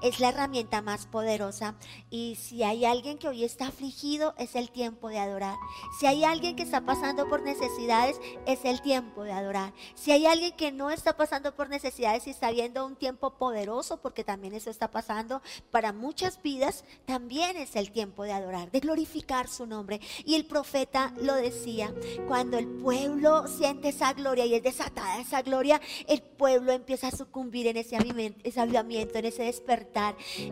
Es 0.01 0.19
la 0.19 0.29
herramienta 0.29 0.81
más 0.81 1.07
poderosa. 1.07 1.75
Y 2.09 2.35
si 2.35 2.63
hay 2.63 2.85
alguien 2.85 3.17
que 3.17 3.27
hoy 3.27 3.43
está 3.43 3.67
afligido, 3.67 4.33
es 4.37 4.55
el 4.55 4.71
tiempo 4.71 5.09
de 5.09 5.19
adorar. 5.19 5.57
Si 5.99 6.05
hay 6.05 6.23
alguien 6.23 6.55
que 6.55 6.63
está 6.63 6.81
pasando 6.81 7.27
por 7.27 7.41
necesidades, 7.41 8.19
es 8.45 8.65
el 8.65 8.81
tiempo 8.81 9.23
de 9.23 9.31
adorar. 9.31 9.73
Si 9.95 10.11
hay 10.11 10.25
alguien 10.25 10.53
que 10.55 10.71
no 10.71 10.91
está 10.91 11.17
pasando 11.17 11.55
por 11.55 11.69
necesidades 11.69 12.27
y 12.27 12.29
está 12.29 12.51
viendo 12.51 12.85
un 12.85 12.95
tiempo 12.95 13.37
poderoso, 13.37 14.01
porque 14.01 14.23
también 14.23 14.53
eso 14.53 14.69
está 14.69 14.91
pasando 14.91 15.41
para 15.71 15.93
muchas 15.93 16.41
vidas, 16.41 16.85
también 17.05 17.57
es 17.57 17.75
el 17.75 17.91
tiempo 17.91 18.23
de 18.23 18.33
adorar, 18.33 18.71
de 18.71 18.79
glorificar 18.79 19.47
su 19.47 19.65
nombre. 19.65 19.99
Y 20.25 20.35
el 20.35 20.45
profeta 20.45 21.13
lo 21.21 21.35
decía, 21.35 21.93
cuando 22.27 22.57
el 22.57 22.67
pueblo 22.67 23.47
siente 23.47 23.89
esa 23.89 24.13
gloria 24.13 24.45
y 24.45 24.55
es 24.55 24.63
desatada 24.63 25.19
esa 25.19 25.41
gloria, 25.41 25.81
el 26.07 26.21
pueblo 26.21 26.71
empieza 26.71 27.07
a 27.07 27.11
sucumbir 27.11 27.67
en 27.67 27.77
ese 27.77 27.95
avivamiento, 27.95 29.17
en 29.17 29.25
ese 29.25 29.43
despertar. 29.43 29.70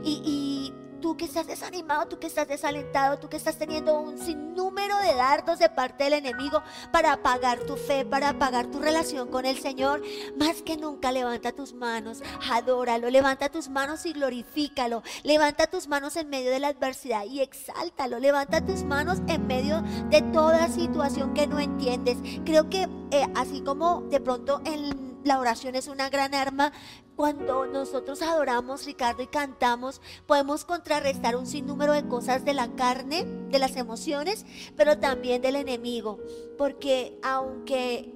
Y, 0.04 0.74
tú 1.02 1.16
que 1.16 1.24
estás 1.24 1.48
desanimado, 1.48 2.08
tú 2.08 2.20
que 2.20 2.28
estás 2.28 2.48
desalentado, 2.48 3.20
tú 3.20 3.30
que 3.30 3.38
estás 3.38 3.58
teniendo 3.58 4.02
un 4.02 4.18
sinnúmero 4.18 4.98
de 4.98 5.16
dardos 5.16 5.58
de 5.58 5.70
parte 5.70 6.04
del 6.04 6.14
enemigo 6.14 6.62
para 6.92 7.14
apagar 7.14 7.60
tu 7.60 7.78
fe, 7.78 8.04
para 8.04 8.30
apagar 8.30 8.68
tu 8.68 8.80
relación 8.80 9.30
con 9.30 9.46
el 9.46 9.58
Señor, 9.58 10.02
más 10.38 10.62
que 10.62 10.76
nunca 10.76 11.14
levanta 11.14 11.54
tus 11.54 11.74
manos, 11.74 12.22
adóralo, 12.52 13.10
levanta 13.10 13.48
tus 13.48 13.70
manos 13.70 14.06
y 14.06 14.12
glorifícalo, 14.12 15.02
levanta 15.24 15.68
tus 15.68 15.88
manos 15.88 16.18
en 16.18 16.30
medio 16.30 16.52
de 16.52 16.60
la 16.60 16.68
adversidad 16.68 17.24
y 17.26 17.40
exáltalo, 17.40 18.20
levanta 18.20 18.66
tus 18.66 18.84
manos 18.84 19.20
en 19.28 19.48
medio 19.48 19.82
de 20.10 20.22
toda 20.34 20.68
situación 20.68 21.34
que 21.34 21.48
no 21.48 21.60
entiendes. 21.60 22.18
Creo 22.44 22.70
que 22.70 22.90
eh, 23.12 23.26
así 23.36 23.62
como 23.62 24.02
de 24.10 24.20
pronto 24.20 24.62
en 24.66 25.09
la 25.24 25.40
oración 25.40 25.76
es 25.76 25.88
una 25.88 26.10
gran 26.10 26.34
arma. 26.34 26.72
Cuando 27.16 27.66
nosotros 27.66 28.22
adoramos, 28.22 28.86
Ricardo, 28.86 29.24
y 29.24 29.28
cantamos, 29.28 30.02
podemos 30.26 30.64
contrarrestar 30.64 31.36
un 31.36 31.46
sinnúmero 31.46 31.94
de 31.94 32.08
cosas 32.08 32.46
de 32.46 32.54
la 32.54 32.70
carne, 32.76 33.26
de 33.50 33.60
las 33.60 33.76
emociones, 33.76 34.46
pero 34.78 35.00
también 35.00 35.42
del 35.42 35.58
enemigo. 35.58 36.20
Porque 36.58 37.20
aunque 37.22 38.14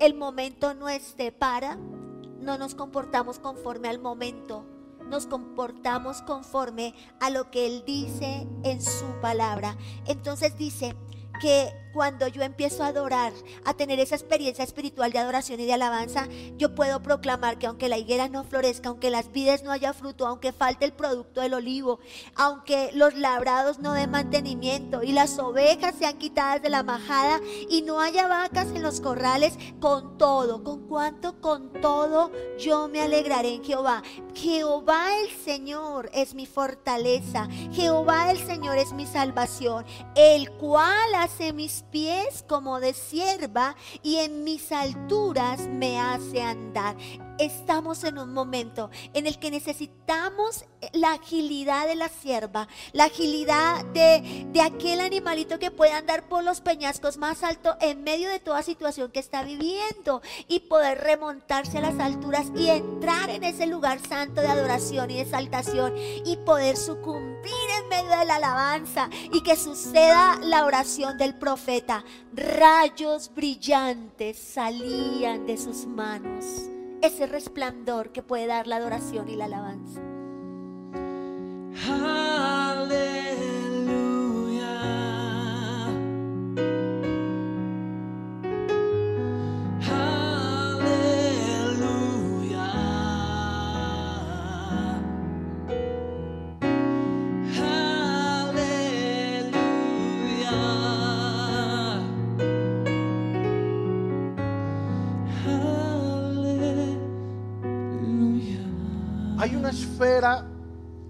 el 0.00 0.14
momento 0.14 0.74
no 0.74 0.88
esté 0.88 1.32
para, 1.32 1.76
no 2.40 2.58
nos 2.58 2.74
comportamos 2.74 3.38
conforme 3.38 3.88
al 3.88 3.98
momento. 3.98 4.66
Nos 5.08 5.26
comportamos 5.26 6.22
conforme 6.22 6.94
a 7.20 7.30
lo 7.30 7.50
que 7.50 7.66
Él 7.66 7.84
dice 7.86 8.46
en 8.62 8.80
su 8.80 9.06
palabra. 9.20 9.76
Entonces 10.06 10.56
dice 10.56 10.94
que 11.40 11.72
cuando 11.92 12.28
yo 12.28 12.42
empiezo 12.42 12.82
a 12.82 12.88
adorar, 12.88 13.32
a 13.64 13.74
tener 13.74 14.00
esa 14.00 14.14
experiencia 14.14 14.64
espiritual 14.64 15.12
de 15.12 15.18
adoración 15.18 15.60
y 15.60 15.66
de 15.66 15.72
alabanza, 15.72 16.28
yo 16.56 16.74
puedo 16.74 17.02
proclamar 17.02 17.58
que 17.58 17.66
aunque 17.66 17.88
la 17.88 17.98
higuera 17.98 18.28
no 18.28 18.44
florezca, 18.44 18.88
aunque 18.88 19.10
las 19.10 19.32
vides 19.32 19.62
no 19.62 19.72
haya 19.72 19.92
fruto, 19.92 20.26
aunque 20.26 20.52
falte 20.52 20.84
el 20.84 20.92
producto 20.92 21.40
del 21.40 21.54
olivo, 21.54 22.00
aunque 22.34 22.90
los 22.94 23.14
labrados 23.14 23.78
no 23.78 23.92
den 23.92 24.10
mantenimiento 24.10 25.02
y 25.02 25.12
las 25.12 25.38
ovejas 25.38 25.94
sean 25.98 26.18
quitadas 26.18 26.62
de 26.62 26.70
la 26.70 26.82
majada 26.82 27.40
y 27.68 27.82
no 27.82 28.00
haya 28.00 28.26
vacas 28.26 28.68
en 28.68 28.82
los 28.82 29.00
corrales, 29.00 29.58
con 29.80 30.18
todo, 30.18 30.62
con 30.62 30.86
cuanto, 30.86 31.40
con 31.40 31.72
todo, 31.80 32.30
yo 32.58 32.88
me 32.88 33.00
alegraré 33.00 33.54
en 33.54 33.64
Jehová. 33.64 34.02
Jehová 34.34 35.18
el 35.18 35.30
Señor 35.30 36.10
es 36.12 36.34
mi 36.34 36.46
fortaleza, 36.46 37.48
Jehová 37.72 38.30
el 38.30 38.38
Señor 38.38 38.78
es 38.78 38.92
mi 38.92 39.06
salvación, 39.06 39.84
el 40.14 40.50
cual 40.52 41.14
hace 41.14 41.52
mis 41.52 41.79
pies 41.82 42.44
como 42.48 42.80
de 42.80 42.92
sierva 42.92 43.76
y 44.02 44.16
en 44.16 44.44
mis 44.44 44.72
alturas 44.72 45.60
me 45.68 46.00
hace 46.00 46.42
andar. 46.42 46.96
Estamos 47.38 48.04
en 48.04 48.18
un 48.18 48.34
momento 48.34 48.90
en 49.14 49.26
el 49.26 49.38
que 49.38 49.50
necesitamos 49.50 50.66
la 50.92 51.12
agilidad 51.14 51.86
de 51.86 51.94
la 51.94 52.08
sierva, 52.08 52.68
la 52.92 53.04
agilidad 53.04 53.84
de, 53.86 54.46
de 54.52 54.60
aquel 54.60 55.00
animalito 55.00 55.58
que 55.58 55.70
puede 55.70 55.92
andar 55.92 56.28
por 56.28 56.44
los 56.44 56.60
peñascos 56.60 57.16
más 57.16 57.42
altos 57.42 57.76
en 57.80 58.02
medio 58.04 58.28
de 58.28 58.40
toda 58.40 58.62
situación 58.62 59.10
que 59.10 59.20
está 59.20 59.42
viviendo 59.42 60.20
y 60.48 60.60
poder 60.60 60.98
remontarse 60.98 61.78
a 61.78 61.82
las 61.82 61.98
alturas 61.98 62.46
y 62.54 62.68
entrar 62.68 63.30
en 63.30 63.44
ese 63.44 63.66
lugar 63.66 64.00
santo 64.06 64.42
de 64.42 64.48
adoración 64.48 65.10
y 65.10 65.14
de 65.14 65.22
exaltación 65.22 65.94
y 65.96 66.36
poder 66.44 66.76
sucumbir 66.76 67.52
en 67.80 67.88
medio 67.88 68.18
de 68.18 68.24
la 68.26 68.36
alabanza 68.36 69.08
y 69.32 69.42
que 69.42 69.56
suceda 69.56 70.38
la 70.42 70.64
oración 70.64 71.16
del 71.16 71.34
profeta. 71.34 71.69
Rayos 72.32 73.32
brillantes 73.32 74.38
salían 74.38 75.46
de 75.46 75.56
sus 75.56 75.86
manos. 75.86 76.44
Ese 77.00 77.26
resplandor 77.26 78.10
que 78.10 78.22
puede 78.22 78.46
dar 78.46 78.66
la 78.66 78.76
adoración 78.76 79.28
y 79.28 79.36
la 79.36 79.44
alabanza. 79.44 80.00
Esfera 109.70 110.46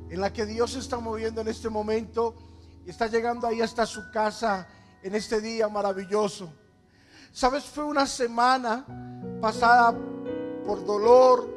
en 0.08 0.20
la 0.20 0.32
que 0.32 0.46
Dios 0.46 0.76
está 0.76 0.98
moviendo 0.98 1.40
en 1.40 1.48
este 1.48 1.68
momento 1.68 2.34
y 2.86 2.90
está 2.90 3.06
llegando 3.06 3.46
ahí 3.46 3.60
hasta 3.60 3.86
su 3.86 4.10
casa 4.10 4.66
en 5.02 5.14
este 5.14 5.40
día 5.40 5.68
maravilloso. 5.68 6.52
Sabes, 7.32 7.64
fue 7.64 7.84
una 7.84 8.06
semana 8.06 8.84
pasada 9.40 9.94
por 10.66 10.84
dolor, 10.84 11.48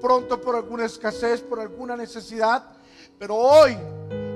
pronto 0.00 0.40
por 0.40 0.56
alguna 0.56 0.86
escasez, 0.86 1.40
por 1.40 1.60
alguna 1.60 1.96
necesidad, 1.96 2.64
pero 3.18 3.36
hoy 3.36 3.76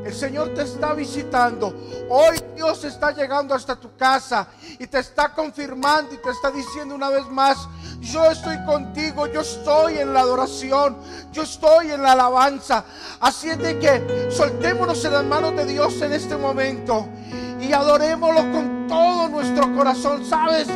el 0.04 0.14
Señor 0.14 0.54
te 0.54 0.62
está 0.62 0.92
visitando. 0.92 1.74
Hoy 2.08 2.36
Dios 2.54 2.84
está 2.84 3.12
llegando 3.12 3.54
hasta 3.54 3.76
tu 3.76 3.96
casa 3.96 4.48
y 4.78 4.86
te 4.86 4.98
está 4.98 5.32
confirmando 5.32 6.14
y 6.14 6.18
te 6.18 6.30
está 6.30 6.50
diciendo 6.50 6.94
una 6.94 7.08
vez 7.08 7.26
más, 7.28 7.68
yo 8.00 8.30
estoy 8.30 8.62
contigo, 8.64 9.26
yo 9.26 9.40
estoy 9.40 9.98
en 9.98 10.12
la 10.12 10.20
adoración, 10.20 10.96
yo 11.32 11.42
estoy 11.42 11.90
en 11.90 12.02
la 12.02 12.12
alabanza. 12.12 12.84
Así 13.20 13.48
es 13.48 13.58
de 13.58 13.78
que 13.78 14.28
soltémonos 14.30 15.04
en 15.04 15.12
las 15.12 15.24
manos 15.24 15.56
de 15.56 15.64
Dios 15.64 16.00
en 16.02 16.12
este 16.12 16.36
momento 16.36 17.08
y 17.60 17.72
adorémoslo 17.72 18.52
con 18.52 18.86
todo 18.86 19.28
nuestro 19.28 19.74
corazón. 19.74 20.24
¿Sabes? 20.24 20.68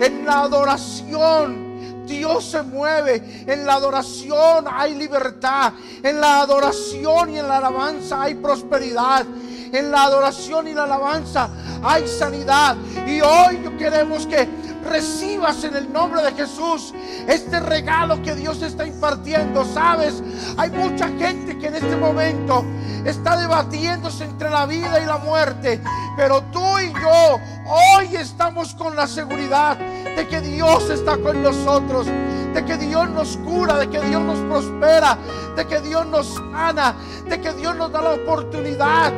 En 0.00 0.24
la 0.24 0.42
adoración 0.42 1.65
Dios 2.06 2.44
se 2.44 2.62
mueve. 2.62 3.44
En 3.46 3.66
la 3.66 3.74
adoración 3.74 4.66
hay 4.70 4.94
libertad. 4.94 5.72
En 6.02 6.20
la 6.20 6.40
adoración 6.40 7.30
y 7.30 7.38
en 7.38 7.48
la 7.48 7.58
alabanza 7.58 8.22
hay 8.22 8.34
prosperidad. 8.36 9.26
En 9.72 9.90
la 9.90 10.04
adoración 10.04 10.68
y 10.68 10.74
la 10.74 10.84
alabanza 10.84 11.50
hay 11.82 12.06
sanidad. 12.06 12.76
Y 13.06 13.20
hoy 13.20 13.58
queremos 13.78 14.26
que 14.26 14.48
recibas 14.86 15.62
en 15.64 15.76
el 15.76 15.92
nombre 15.92 16.22
de 16.22 16.32
Jesús 16.32 16.94
este 17.26 17.60
regalo 17.60 18.22
que 18.22 18.34
Dios 18.34 18.62
está 18.62 18.86
impartiendo. 18.86 19.64
Sabes, 19.64 20.22
hay 20.56 20.70
mucha 20.70 21.08
gente 21.08 21.58
que 21.58 21.66
en 21.66 21.76
este 21.76 21.96
momento 21.96 22.64
está 23.04 23.36
debatiéndose 23.36 24.24
entre 24.24 24.50
la 24.50 24.66
vida 24.66 25.00
y 25.00 25.06
la 25.06 25.18
muerte. 25.18 25.80
Pero 26.16 26.42
tú 26.44 26.78
y 26.78 26.92
yo 26.92 27.38
hoy 27.66 28.16
estamos 28.16 28.74
con 28.74 28.96
la 28.96 29.06
seguridad 29.06 29.76
de 29.76 30.26
que 30.28 30.40
Dios 30.40 30.88
está 30.90 31.18
con 31.18 31.42
nosotros, 31.42 32.06
de 32.06 32.64
que 32.64 32.76
Dios 32.76 33.08
nos 33.10 33.36
cura, 33.38 33.78
de 33.78 33.90
que 33.90 34.00
Dios 34.00 34.22
nos 34.22 34.38
prospera, 34.38 35.18
de 35.56 35.66
que 35.66 35.80
Dios 35.80 36.06
nos 36.06 36.34
sana, 36.34 36.94
de 37.28 37.40
que 37.40 37.52
Dios 37.52 37.76
nos 37.76 37.92
da 37.92 38.02
la 38.02 38.14
oportunidad 38.14 39.12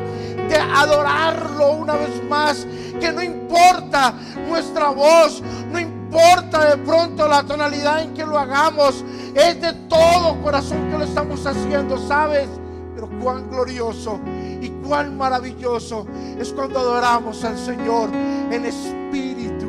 de 0.49 0.57
adorarlo 0.57 1.73
una 1.73 1.95
vez 1.95 2.23
más, 2.28 2.67
que 3.00 3.12
no 3.12 3.23
importa 3.23 4.14
nuestra 4.49 4.90
voz, 4.90 5.43
no 5.71 5.78
importa 5.78 6.76
de 6.76 6.78
pronto 6.78 7.28
la 7.28 7.43
tonalidad 7.43 8.02
en 8.02 8.14
que 8.14 8.25
lo 8.25 8.38
hagamos, 8.38 9.05
es 9.35 9.61
de 9.61 9.73
todo 9.88 10.40
corazón 10.43 10.90
que 10.90 10.99
lo 10.99 11.05
estamos 11.05 11.45
haciendo, 11.47 11.99
¿sabes? 11.99 12.49
Pero 12.95 13.09
cuán 13.21 13.49
glorioso 13.50 14.19
y 14.61 14.71
cuán 14.85 15.17
maravilloso 15.17 16.07
es 16.38 16.52
cuando 16.52 16.81
adoramos 16.81 17.45
al 17.45 17.59
Señor 17.59 18.11
en 18.12 18.64
espíritu 18.64 19.67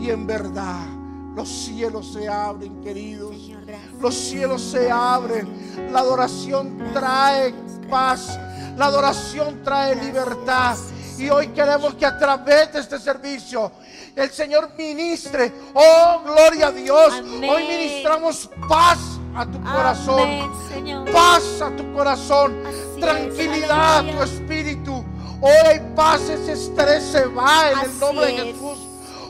y 0.00 0.10
en 0.10 0.26
verdad. 0.26 0.86
Los 1.34 1.48
cielos 1.48 2.12
se 2.12 2.28
abren, 2.28 2.80
queridos. 2.80 3.36
Señor. 3.36 3.60
Los 4.00 4.14
cielos 4.14 4.62
se 4.62 4.90
abren. 4.90 5.48
La 5.92 6.00
adoración 6.00 6.76
trae 6.92 7.54
paz. 7.88 8.38
La 8.80 8.86
adoración 8.86 9.62
trae 9.62 9.94
libertad. 9.94 10.74
Y 11.18 11.28
hoy 11.28 11.48
queremos 11.48 11.92
que 11.96 12.06
a 12.06 12.16
través 12.16 12.72
de 12.72 12.80
este 12.80 12.98
servicio 12.98 13.70
el 14.16 14.30
Señor 14.30 14.70
ministre. 14.74 15.52
Oh, 15.74 16.22
gloria 16.24 16.68
a 16.68 16.70
Dios. 16.70 17.12
Amén. 17.12 17.50
Hoy 17.50 17.68
ministramos 17.68 18.48
paz 18.66 18.96
a 19.36 19.44
tu 19.44 19.62
corazón. 19.62 20.20
Amén, 20.22 20.50
Señor. 20.72 21.12
Paz 21.12 21.60
a 21.60 21.76
tu 21.76 21.92
corazón. 21.92 22.56
Así 22.66 22.78
es, 22.78 23.00
Tranquilidad 23.00 23.98
a 23.98 24.12
tu 24.12 24.22
espíritu. 24.22 25.04
Hoy 25.42 25.66
hay 25.66 25.80
paz, 25.94 26.22
ese 26.22 26.52
estrés 26.52 27.04
se 27.04 27.26
va 27.26 27.72
en 27.72 27.80
el 27.80 27.98
nombre 27.98 28.26
de 28.28 28.36
es. 28.36 28.42
Jesús. 28.44 28.78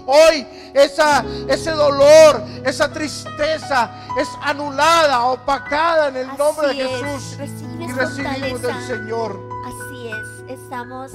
Hoy 0.07 0.47
esa, 0.75 1.25
ese 1.49 1.73
dolor, 1.73 2.41
esa 2.65 2.93
tristeza 2.93 3.91
es 4.17 4.29
anulada, 4.43 5.25
opacada 5.25 6.07
en 6.07 6.19
el 6.19 6.37
nombre 6.39 6.69
de 6.69 6.85
es. 6.85 7.70
Recibes 7.87 8.19
Y 8.19 8.23
recibimos 8.23 8.63
del 8.63 8.73
fortaleza. 8.73 8.87
Señor. 8.87 9.49
Así 9.67 10.09
es, 10.09 10.61
estamos 10.61 11.13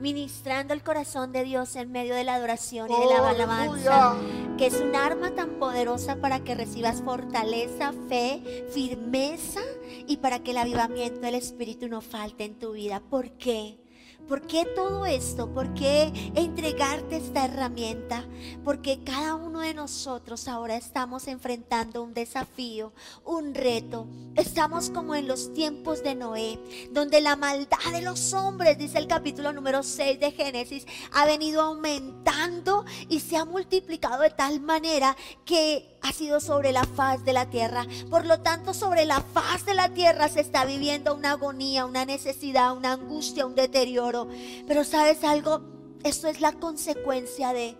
ministrando 0.00 0.74
el 0.74 0.82
corazón 0.82 1.32
de 1.32 1.42
Dios 1.44 1.74
en 1.76 1.90
medio 1.90 2.14
de 2.14 2.22
la 2.24 2.34
adoración 2.36 2.88
y 2.90 2.94
de 2.94 3.06
la 3.06 3.30
alabanza, 3.30 4.10
aleluya. 4.12 4.56
que 4.56 4.66
es 4.66 4.80
un 4.80 4.94
arma 4.94 5.32
tan 5.32 5.58
poderosa 5.58 6.16
para 6.20 6.40
que 6.40 6.54
recibas 6.54 7.02
fortaleza, 7.02 7.92
fe, 8.08 8.66
firmeza 8.72 9.60
y 10.06 10.18
para 10.18 10.38
que 10.38 10.52
el 10.52 10.58
avivamiento 10.58 11.20
del 11.20 11.34
Espíritu 11.34 11.88
no 11.88 12.00
falte 12.00 12.44
en 12.44 12.58
tu 12.58 12.72
vida. 12.72 13.00
¿Por 13.00 13.32
qué? 13.32 13.78
¿Por 14.28 14.42
qué 14.42 14.66
todo 14.66 15.06
esto? 15.06 15.54
¿Por 15.54 15.72
qué 15.72 16.12
entregarte 16.34 17.16
esta 17.16 17.46
herramienta? 17.46 18.26
Porque 18.62 19.02
cada 19.02 19.34
uno 19.34 19.60
de 19.60 19.72
nosotros 19.72 20.48
ahora 20.48 20.76
estamos 20.76 21.28
enfrentando 21.28 22.02
un 22.02 22.12
desafío, 22.12 22.92
un 23.24 23.54
reto. 23.54 24.06
Estamos 24.36 24.90
como 24.90 25.14
en 25.14 25.28
los 25.28 25.54
tiempos 25.54 26.02
de 26.02 26.14
Noé, 26.14 26.60
donde 26.90 27.22
la 27.22 27.36
maldad 27.36 27.78
de 27.90 28.02
los 28.02 28.34
hombres, 28.34 28.76
dice 28.76 28.98
el 28.98 29.06
capítulo 29.06 29.54
número 29.54 29.82
6 29.82 30.20
de 30.20 30.30
Génesis, 30.30 30.84
ha 31.10 31.24
venido 31.24 31.62
aumentando 31.62 32.84
y 33.08 33.20
se 33.20 33.38
ha 33.38 33.46
multiplicado 33.46 34.20
de 34.22 34.30
tal 34.30 34.60
manera 34.60 35.16
que 35.46 35.98
ha 36.02 36.12
sido 36.12 36.40
sobre 36.40 36.72
la 36.72 36.84
faz 36.84 37.24
de 37.24 37.32
la 37.32 37.50
tierra. 37.50 37.86
Por 38.10 38.26
lo 38.26 38.40
tanto, 38.40 38.74
sobre 38.74 39.04
la 39.04 39.20
faz 39.20 39.64
de 39.64 39.74
la 39.74 39.88
tierra 39.88 40.28
se 40.28 40.40
está 40.40 40.64
viviendo 40.64 41.14
una 41.14 41.32
agonía, 41.32 41.86
una 41.86 42.04
necesidad, 42.04 42.76
una 42.76 42.92
angustia, 42.92 43.46
un 43.46 43.54
deterioro. 43.54 44.17
Pero 44.66 44.82
sabes 44.84 45.22
algo, 45.22 45.60
esto 46.02 46.28
es 46.28 46.40
la 46.40 46.52
consecuencia 46.52 47.52
de... 47.52 47.76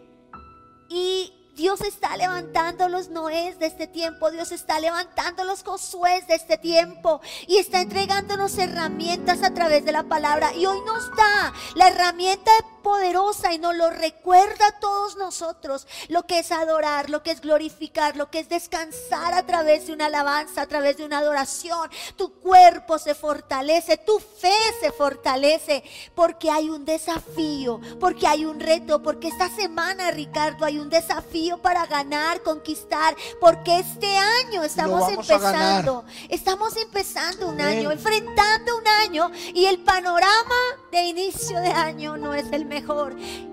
Y 0.90 1.33
Dios 1.59 1.81
está 1.81 2.16
levantando 2.16 2.88
los 2.88 3.09
Noés 3.09 3.59
de 3.59 3.66
este 3.66 3.88
tiempo, 3.88 4.31
Dios 4.31 4.53
está 4.53 4.79
levantando 4.79 5.42
los 5.42 5.64
Josué 5.64 6.24
de 6.29 6.37
este 6.37 6.57
tiempo 6.57 7.20
y 7.48 7.57
está 7.57 7.81
entregándonos 7.81 8.57
herramientas 8.59 9.42
a 9.42 9.53
través 9.53 9.85
de 9.85 9.90
la 9.90 10.05
palabra. 10.05 10.55
Y 10.55 10.66
hoy 10.66 10.79
nos 10.87 11.11
da 11.16 11.53
la 11.74 11.88
herramienta 11.88 12.53
poderosa 12.88 13.53
y 13.53 13.59
nos 13.59 13.77
lo 13.77 13.90
recuerda 13.90 14.66
a 14.66 14.81
todos 14.81 15.16
nosotros 15.16 15.87
lo 16.09 16.22
que 16.22 16.38
es 16.38 16.51
adorar, 16.51 17.11
lo 17.11 17.22
que 17.22 17.33
es 17.33 17.42
glorificar, 17.42 18.16
lo 18.16 18.31
que 18.31 18.38
es 18.38 18.48
descansar 18.48 19.35
a 19.35 19.44
través 19.44 19.87
de 19.87 19.92
una 19.92 20.07
alabanza, 20.07 20.62
a 20.62 20.66
través 20.66 20.96
de 20.96 21.05
una 21.05 21.18
adoración. 21.18 21.90
Tu 22.16 22.33
cuerpo 22.40 22.98
se 22.98 23.14
fortalece, 23.14 23.98
tu 23.98 24.18
fe 24.18 24.57
se 24.81 24.90
fortalece 24.90 25.85
porque 26.14 26.51
hay 26.51 26.70
un 26.70 26.87
desafío, 26.87 27.79
porque 28.01 28.27
hay 28.27 28.46
un 28.46 28.59
reto, 28.59 29.03
porque 29.03 29.29
esta 29.29 29.51
semana, 29.51 30.11
Ricardo, 30.11 30.64
hay 30.64 30.79
un 30.79 30.88
desafío 30.88 31.59
para 31.59 31.85
ganar, 31.85 32.42
conquistar, 32.42 33.14
porque 33.38 33.81
este 33.81 34.16
año 34.16 34.62
estamos 34.62 35.11
empezando, 35.11 36.07
estamos 36.31 36.74
empezando 36.79 37.48
un 37.48 37.61
Amén. 37.61 37.81
año, 37.81 37.92
enfrentando 37.92 38.79
un 38.79 38.88
año 38.88 39.31
y 39.53 39.66
el 39.66 39.81
panorama 39.81 40.57
de 40.90 41.03
inicio 41.03 41.61
de 41.61 41.68
año 41.68 42.16
no 42.16 42.33
es 42.33 42.51
el 42.51 42.64
mejor. 42.64 42.77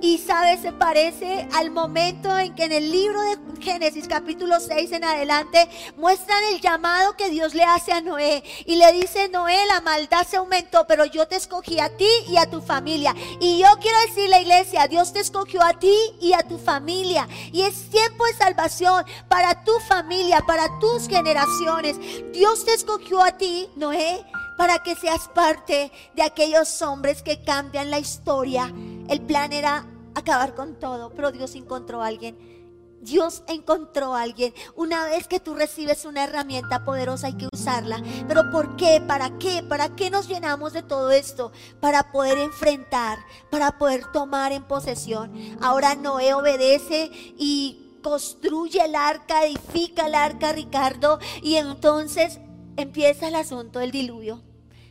Y 0.01 0.17
sabes, 0.19 0.61
se 0.61 0.71
parece 0.71 1.47
al 1.53 1.71
momento 1.71 2.37
en 2.37 2.53
que 2.53 2.65
en 2.65 2.71
el 2.71 2.91
libro 2.91 3.19
de 3.21 3.37
Génesis 3.59 4.07
capítulo 4.07 4.59
6 4.59 4.91
en 4.91 5.03
adelante 5.03 5.67
muestran 5.97 6.43
el 6.51 6.61
llamado 6.61 7.15
que 7.15 7.29
Dios 7.29 7.53
le 7.53 7.63
hace 7.63 7.91
a 7.91 8.01
Noé 8.01 8.43
y 8.65 8.75
le 8.75 8.91
dice, 8.93 9.29
Noé, 9.29 9.57
la 9.67 9.81
maldad 9.81 10.27
se 10.27 10.37
aumentó, 10.37 10.85
pero 10.87 11.05
yo 11.05 11.27
te 11.27 11.35
escogí 11.35 11.79
a 11.79 11.95
ti 11.97 12.07
y 12.29 12.37
a 12.37 12.49
tu 12.49 12.61
familia. 12.61 13.15
Y 13.39 13.57
yo 13.57 13.67
quiero 13.81 13.97
decirle, 14.07 14.41
iglesia, 14.41 14.87
Dios 14.87 15.11
te 15.13 15.21
escogió 15.21 15.63
a 15.63 15.73
ti 15.73 15.95
y 16.21 16.33
a 16.33 16.43
tu 16.43 16.57
familia. 16.57 17.27
Y 17.51 17.61
es 17.61 17.89
tiempo 17.89 18.25
de 18.25 18.33
salvación 18.33 19.05
para 19.27 19.63
tu 19.63 19.73
familia, 19.87 20.41
para 20.45 20.79
tus 20.79 21.07
generaciones. 21.07 21.97
Dios 22.31 22.65
te 22.65 22.73
escogió 22.73 23.23
a 23.23 23.31
ti, 23.31 23.69
Noé, 23.75 24.23
para 24.57 24.79
que 24.79 24.95
seas 24.95 25.27
parte 25.29 25.91
de 26.13 26.23
aquellos 26.23 26.81
hombres 26.81 27.23
que 27.23 27.41
cambian 27.43 27.89
la 27.89 27.99
historia. 27.99 28.71
El 29.07 29.21
plan 29.21 29.53
era 29.53 29.87
acabar 30.15 30.55
con 30.55 30.79
todo, 30.79 31.11
pero 31.11 31.31
Dios 31.31 31.55
encontró 31.55 32.01
a 32.01 32.07
alguien. 32.07 32.55
Dios 33.01 33.43
encontró 33.47 34.15
a 34.15 34.23
alguien. 34.23 34.53
Una 34.75 35.05
vez 35.05 35.27
que 35.27 35.39
tú 35.39 35.53
recibes 35.53 36.05
una 36.05 36.23
herramienta 36.23 36.83
poderosa 36.83 37.27
hay 37.27 37.35
que 37.35 37.47
usarla. 37.53 38.01
Pero 38.27 38.49
¿por 38.51 38.75
qué? 38.77 38.99
¿Para 38.99 39.37
qué? 39.37 39.61
¿Para 39.61 39.95
qué 39.95 40.09
nos 40.09 40.27
llenamos 40.27 40.73
de 40.73 40.81
todo 40.81 41.11
esto? 41.11 41.51
Para 41.79 42.11
poder 42.11 42.39
enfrentar, 42.39 43.19
para 43.51 43.77
poder 43.77 44.11
tomar 44.11 44.51
en 44.51 44.63
posesión. 44.63 45.31
Ahora 45.61 45.93
Noé 45.93 46.33
obedece 46.33 47.11
y 47.37 47.99
construye 48.01 48.83
el 48.83 48.95
arca, 48.95 49.45
edifica 49.45 50.07
el 50.07 50.15
arca, 50.15 50.51
Ricardo. 50.51 51.19
Y 51.43 51.55
entonces 51.55 52.39
empieza 52.75 53.27
el 53.27 53.35
asunto 53.35 53.79
del 53.79 53.91
diluvio. 53.91 54.41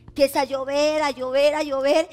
Empieza 0.07 0.41
a 0.41 0.45
llover, 0.45 1.01
a 1.01 1.11
llover, 1.11 1.55
a 1.55 1.63
llover. 1.63 2.07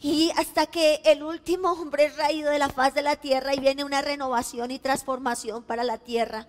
Y 0.00 0.30
hasta 0.36 0.66
que 0.66 1.00
el 1.04 1.22
último 1.22 1.72
hombre 1.72 2.06
es 2.06 2.16
raído 2.16 2.50
de 2.50 2.58
la 2.58 2.68
faz 2.68 2.94
de 2.94 3.02
la 3.02 3.16
tierra 3.16 3.54
y 3.54 3.60
viene 3.60 3.84
una 3.84 4.02
renovación 4.02 4.70
y 4.70 4.78
transformación 4.78 5.62
para 5.62 5.84
la 5.84 5.98
tierra. 5.98 6.46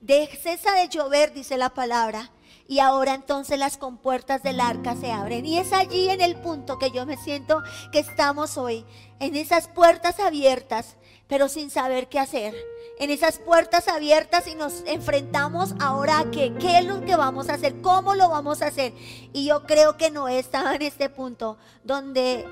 De, 0.00 0.28
cesa 0.42 0.72
de 0.72 0.88
llover, 0.88 1.32
dice 1.32 1.56
la 1.56 1.70
palabra. 1.70 2.30
Y 2.66 2.78
ahora 2.78 3.14
entonces 3.14 3.58
las 3.58 3.76
compuertas 3.76 4.42
del 4.42 4.60
arca 4.60 4.94
se 4.96 5.10
abren. 5.10 5.44
Y 5.44 5.58
es 5.58 5.72
allí 5.72 6.08
en 6.08 6.20
el 6.20 6.36
punto 6.36 6.78
que 6.78 6.90
yo 6.90 7.04
me 7.04 7.16
siento 7.16 7.62
que 7.90 7.98
estamos 7.98 8.56
hoy, 8.56 8.86
en 9.18 9.36
esas 9.36 9.68
puertas 9.68 10.20
abiertas, 10.20 10.96
pero 11.26 11.48
sin 11.48 11.70
saber 11.70 12.08
qué 12.08 12.20
hacer. 12.20 12.54
En 12.98 13.10
esas 13.10 13.38
puertas 13.38 13.88
abiertas 13.88 14.46
y 14.46 14.54
nos 14.54 14.82
enfrentamos 14.86 15.74
ahora 15.80 16.20
a 16.20 16.30
qué, 16.30 16.54
qué 16.60 16.78
es 16.78 16.84
lo 16.84 17.04
que 17.04 17.16
vamos 17.16 17.48
a 17.48 17.54
hacer, 17.54 17.80
cómo 17.80 18.14
lo 18.14 18.28
vamos 18.28 18.62
a 18.62 18.68
hacer. 18.68 18.94
Y 19.32 19.46
yo 19.46 19.64
creo 19.64 19.96
que 19.96 20.10
Noé 20.10 20.38
estaba 20.38 20.76
en 20.76 20.82
este 20.82 21.10
punto 21.10 21.58
donde 21.82 22.46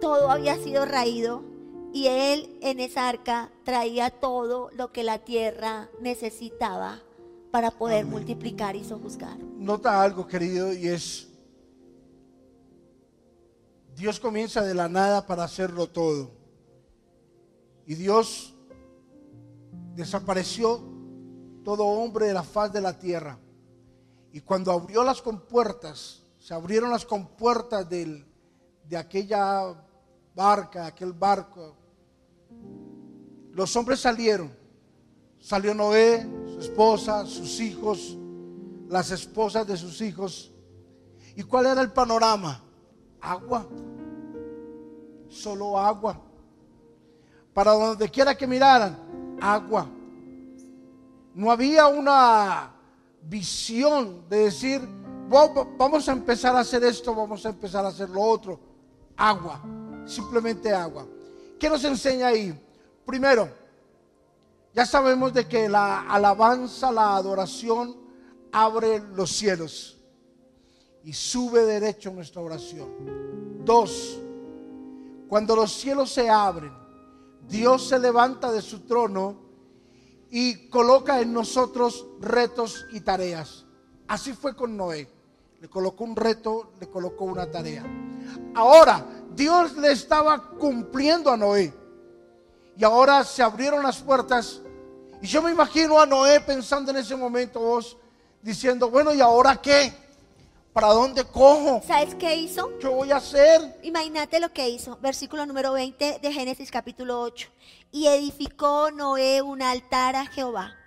todo 0.00 0.30
había 0.30 0.56
sido 0.56 0.84
raído 0.84 1.42
y 1.92 2.06
él 2.06 2.58
en 2.60 2.80
esa 2.80 3.08
arca 3.08 3.50
traía 3.64 4.10
todo 4.10 4.70
lo 4.72 4.92
que 4.92 5.02
la 5.02 5.18
tierra 5.18 5.88
necesitaba 6.00 7.00
para 7.50 7.70
poder 7.70 8.06
multiplicar 8.06 8.76
y 8.76 8.84
sojuzgar. 8.84 9.38
Nota 9.56 10.02
algo, 10.02 10.26
querido, 10.26 10.72
y 10.72 10.88
es, 10.88 11.28
Dios 13.96 14.20
comienza 14.20 14.62
de 14.62 14.74
la 14.74 14.88
nada 14.88 15.26
para 15.26 15.44
hacerlo 15.44 15.88
todo. 15.88 16.30
Y 17.86 17.94
Dios 17.94 18.54
desapareció 19.96 20.80
todo 21.64 21.84
hombre 21.84 22.26
de 22.26 22.34
la 22.34 22.44
faz 22.44 22.72
de 22.72 22.80
la 22.80 22.98
tierra. 22.98 23.38
Y 24.32 24.40
cuando 24.40 24.70
abrió 24.70 25.02
las 25.02 25.20
compuertas, 25.20 26.22
se 26.38 26.54
abrieron 26.54 26.90
las 26.90 27.04
compuertas 27.04 27.88
del, 27.88 28.24
de 28.84 28.96
aquella 28.96 29.74
barca, 30.40 30.86
aquel 30.86 31.12
barco, 31.12 31.74
los 33.52 33.76
hombres 33.76 34.00
salieron. 34.00 34.50
Salió 35.38 35.74
Noé, 35.74 36.26
su 36.46 36.60
esposa, 36.60 37.26
sus 37.26 37.60
hijos, 37.60 38.16
las 38.88 39.10
esposas 39.10 39.66
de 39.66 39.76
sus 39.76 40.00
hijos. 40.00 40.50
¿Y 41.36 41.42
cuál 41.42 41.66
era 41.66 41.82
el 41.82 41.92
panorama? 41.92 42.62
Agua. 43.20 43.66
Solo 45.28 45.78
agua. 45.78 46.18
Para 47.52 47.72
donde 47.72 48.08
quiera 48.08 48.34
que 48.34 48.46
miraran, 48.46 49.36
agua. 49.42 49.90
No 51.34 51.50
había 51.50 51.86
una 51.86 52.72
visión 53.24 54.26
de 54.30 54.44
decir, 54.44 54.80
vamos 55.78 56.08
a 56.08 56.12
empezar 56.12 56.56
a 56.56 56.60
hacer 56.60 56.82
esto, 56.84 57.14
vamos 57.14 57.44
a 57.44 57.50
empezar 57.50 57.84
a 57.84 57.88
hacer 57.88 58.08
lo 58.08 58.22
otro. 58.22 58.58
Agua, 59.16 59.60
simplemente 60.06 60.72
agua. 60.72 61.06
¿Qué 61.58 61.68
nos 61.68 61.84
enseña 61.84 62.28
ahí? 62.28 62.58
Primero, 63.04 63.48
ya 64.72 64.86
sabemos 64.86 65.32
de 65.32 65.46
que 65.46 65.68
la 65.68 66.02
alabanza, 66.02 66.92
la 66.92 67.16
adoración 67.16 67.96
abre 68.52 69.02
los 69.14 69.30
cielos 69.30 69.98
y 71.04 71.12
sube 71.12 71.64
derecho 71.64 72.10
nuestra 72.10 72.40
oración. 72.40 73.64
Dos, 73.64 74.18
cuando 75.28 75.56
los 75.56 75.72
cielos 75.72 76.12
se 76.12 76.28
abren, 76.28 76.72
Dios 77.48 77.88
se 77.88 77.98
levanta 77.98 78.52
de 78.52 78.62
su 78.62 78.80
trono 78.80 79.36
y 80.30 80.68
coloca 80.68 81.20
en 81.20 81.32
nosotros 81.32 82.06
retos 82.20 82.86
y 82.92 83.00
tareas. 83.00 83.66
Así 84.06 84.32
fue 84.32 84.54
con 84.54 84.76
Noé. 84.76 85.08
Le 85.60 85.68
colocó 85.68 86.04
un 86.04 86.16
reto, 86.16 86.72
le 86.80 86.88
colocó 86.88 87.24
una 87.24 87.50
tarea. 87.50 87.84
Ahora, 88.54 89.04
Dios 89.32 89.76
le 89.76 89.92
estaba 89.92 90.50
cumpliendo 90.58 91.30
a 91.30 91.36
Noé. 91.36 91.72
Y 92.76 92.84
ahora 92.84 93.24
se 93.24 93.42
abrieron 93.42 93.82
las 93.82 93.98
puertas. 93.98 94.60
Y 95.22 95.26
yo 95.26 95.42
me 95.42 95.50
imagino 95.50 96.00
a 96.00 96.06
Noé 96.06 96.40
pensando 96.40 96.90
en 96.90 96.98
ese 96.98 97.14
momento, 97.14 97.60
vos 97.60 97.96
diciendo, 98.42 98.90
bueno, 98.90 99.12
¿y 99.12 99.20
ahora 99.20 99.60
qué? 99.60 99.92
¿Para 100.72 100.88
dónde 100.88 101.24
cojo? 101.24 101.82
¿Sabes 101.86 102.14
qué 102.14 102.36
hizo? 102.36 102.78
¿Qué 102.78 102.86
voy 102.86 103.10
a 103.10 103.16
hacer? 103.16 103.78
Imagínate 103.82 104.38
lo 104.40 104.52
que 104.52 104.68
hizo. 104.68 104.96
Versículo 105.02 105.44
número 105.44 105.72
20 105.72 106.20
de 106.22 106.32
Génesis 106.32 106.70
capítulo 106.70 107.20
8. 107.20 107.48
Y 107.92 108.06
edificó 108.06 108.90
Noé 108.90 109.42
un 109.42 109.62
altar 109.62 110.16
a 110.16 110.26
Jehová. 110.26 110.79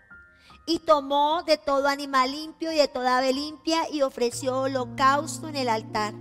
Y 0.65 0.79
tomó 0.79 1.43
de 1.43 1.57
todo 1.57 1.87
animal 1.87 2.31
limpio 2.31 2.71
y 2.71 2.77
de 2.77 2.87
toda 2.87 3.17
ave 3.17 3.33
limpia 3.33 3.89
y 3.91 4.01
ofreció 4.01 4.61
holocausto 4.61 5.49
en 5.49 5.57
el 5.57 5.67
altar. 5.67 6.13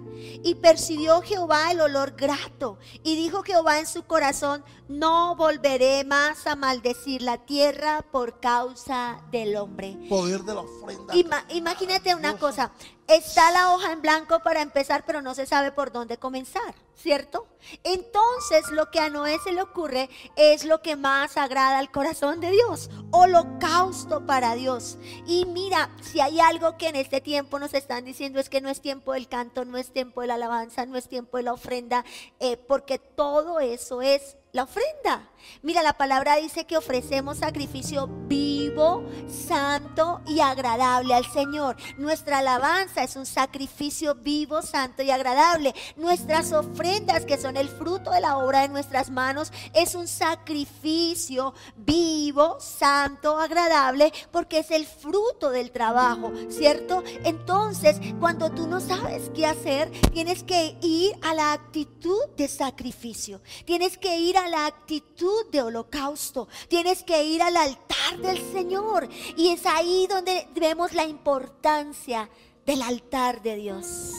Y 0.43 0.57
percibió 0.57 1.23
Jehová 1.23 1.71
el 1.71 1.81
olor 1.81 2.13
grato. 2.13 2.79
Y 3.03 3.17
dijo 3.17 3.43
Jehová 3.43 3.79
en 3.79 3.87
su 3.87 4.05
corazón, 4.05 4.65
no 4.89 5.37
volveré 5.37 6.05
más 6.05 6.47
a 6.47 6.57
maldecir 6.57 7.23
la 7.23 7.39
tierra 7.39 8.05
por 8.11 8.41
causa 8.41 9.23
del 9.31 9.57
hombre. 9.57 9.97
Poder 10.09 10.43
de 10.43 10.55
la 10.55 10.61
ofrenda. 10.61 11.15
imagínate 11.51 12.15
una 12.15 12.37
cosa, 12.37 12.73
está 13.17 13.51
la 13.51 13.73
hoja 13.73 13.93
en 13.93 14.03
blanco 14.03 14.41
para 14.41 14.63
empezar, 14.63 15.05
pero 15.07 15.23
no 15.23 15.35
se 15.35 15.47
sabe 15.47 15.73
por 15.73 15.93
dónde 15.93 16.17
comenzar, 16.17 16.75
¿cierto? 16.95 17.47
Entonces 17.85 18.71
lo 18.71 18.91
que 18.91 19.01
a 19.01 19.11
Noé 19.11 19.39
se 19.43 19.53
le 19.53 19.63
ocurre 19.63 20.09
es 20.37 20.65
lo 20.65 20.83
que 20.83 20.97
más 20.97 21.37
agrada 21.37 21.79
al 21.79 21.91
corazón 21.91 22.41
de 22.41 22.51
Dios, 22.51 22.91
holocausto 23.11 24.27
para 24.27 24.55
Dios. 24.55 24.99
Y 25.27 25.47
mira, 25.47 25.91
si 26.01 26.21
hay 26.21 26.41
algo 26.41 26.79
que 26.79 26.89
en 26.89 26.97
este 26.97 27.21
tiempo 27.21 27.59
nos 27.59 27.75
están 27.75 28.05
diciendo 28.05 28.41
es 28.41 28.49
que 28.49 28.61
no 28.61 28.69
es 28.69 28.81
tiempo 28.81 29.13
del 29.13 29.29
canto, 29.29 29.65
no 29.65 29.79
es 29.79 29.93
tiempo 29.93 30.21
de 30.21 30.29
la 30.29 30.35
alabanza, 30.35 30.87
no 30.87 30.97
es 30.97 31.09
tiempo 31.09 31.37
de 31.37 31.45
la 31.45 31.53
ofrenda, 31.53 32.05
eh, 32.41 32.57
porque 32.57 32.99
todo 32.99 33.61
eso 33.61 34.03
es 34.03 34.37
la 34.53 34.65
ofrenda. 34.65 35.29
Mira, 35.63 35.83
la 35.83 35.93
palabra 35.95 36.37
dice 36.37 36.65
que 36.65 36.77
ofrecemos 36.77 37.39
sacrificio 37.39 38.09
vivo, 38.29 39.05
santo 39.29 40.21
y 40.27 40.41
agradable 40.41 41.15
al 41.15 41.27
Señor. 41.27 41.77
Nuestra 41.99 42.39
alabanza 42.39 43.03
es 43.03 43.17
un 43.17 43.27
sacrificio 43.27 44.15
vivo, 44.15 44.63
santo 44.63 45.03
y 45.03 45.11
agradable. 45.11 45.75
Nuestras 45.97 46.53
ofrendas, 46.53 47.25
que 47.25 47.39
son 47.39 47.57
el 47.57 47.69
fruto 47.69 48.11
de 48.11 48.21
la 48.21 48.39
obra 48.39 48.63
de 48.63 48.69
nuestras 48.69 49.11
manos, 49.11 49.53
es 49.75 49.95
un 49.95 50.09
sacrificio 50.09 51.55
vivo, 51.77 52.59
santo, 52.61 53.39
agradable, 53.39 54.13
porque 54.31 54.61
es 54.61 54.71
el 54.71 54.87
fruto 54.87 55.51
del 55.51 55.71
trabajo, 55.71 56.33
¿cierto? 56.49 57.03
Entonces, 57.25 57.99
cuando 58.21 58.51
tú 58.51 58.67
no 58.67 58.81
sabes 58.81 59.31
qué 59.35 59.47
hacer, 59.47 59.91
tienes 60.13 60.43
que 60.43 60.77
ir 60.83 61.15
a 61.23 61.35
la 61.35 61.53
actitud 61.53 62.21
de 62.37 62.49
sacrificio. 62.49 63.41
Tienes 63.65 63.99
que 63.99 64.19
ir 64.19 64.37
a 64.37 64.49
la 64.49 64.67
actitud 64.67 65.32
de 65.51 65.63
holocausto. 65.63 66.49
Tienes 66.69 67.03
que 67.03 67.25
ir 67.25 67.43
al 67.43 67.57
altar 67.57 68.19
del 68.19 68.39
Señor. 68.53 69.09
Y 69.37 69.49
es 69.49 69.67
ahí 69.67 70.07
donde 70.09 70.49
vemos 70.55 70.93
la 70.93 71.05
importancia 71.05 72.29
del 72.67 72.83
altar 72.83 73.43
de 73.43 73.57
Dios. 73.57 74.13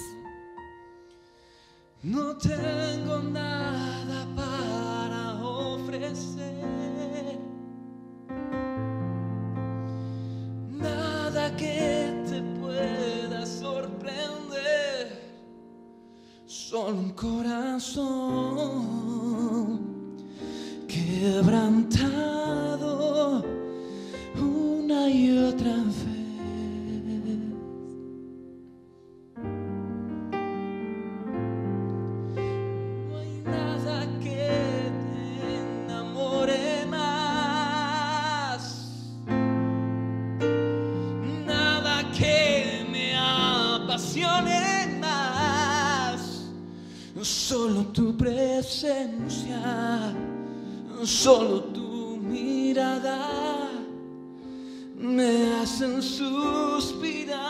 No 2.03 2.35
tengo 2.37 3.19
nada 3.19 4.27
para 4.35 5.41
ofrecer. 5.41 6.53
Nada 10.69 11.55
que 11.55 12.25
te 12.29 12.41
pueda 12.59 13.45
sorprender. 13.45 14.43
Solo 16.45 16.97
un 16.97 17.13
corazón 17.13 18.33
quebrantado 20.93 23.43
una 24.37 25.09
y 25.09 25.35
otra 25.39 25.73
vez. 25.73 26.05
No 33.09 33.17
hay 33.17 33.41
nada 33.43 34.05
que 34.21 34.91
te 35.01 35.17
enamore 35.87 36.85
más, 36.85 38.61
nada 41.47 42.11
que 42.11 42.85
me 42.91 43.15
apasione 43.17 44.99
más, 44.99 46.51
solo 47.21 47.87
tu 47.87 48.15
presencia 48.15 50.13
solo 51.05 51.63
tu 51.65 52.17
mirada 52.17 53.69
me 54.95 55.53
hacen 55.55 56.01
suspirar. 56.01 57.43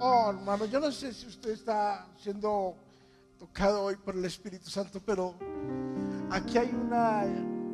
Oh, 0.00 0.30
hermano, 0.30 0.66
yo 0.66 0.80
no 0.80 0.92
sé 0.92 1.12
si 1.12 1.26
usted 1.26 1.50
está 1.50 2.06
siendo 2.18 2.76
tocado 3.38 3.82
hoy 3.82 3.96
por 3.96 4.14
el 4.14 4.24
Espíritu 4.24 4.70
Santo, 4.70 5.00
pero 5.04 5.34
aquí 6.30 6.58
hay 6.58 6.70
una 6.70 7.22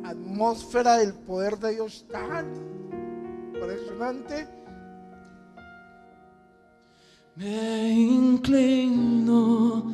atmósfera 0.09 0.97
del 0.97 1.13
poder 1.13 1.57
de 1.59 1.73
Dios 1.75 2.05
tan 2.11 2.51
impresionante 3.53 4.64
me 7.37 7.91
inclino 7.91 9.91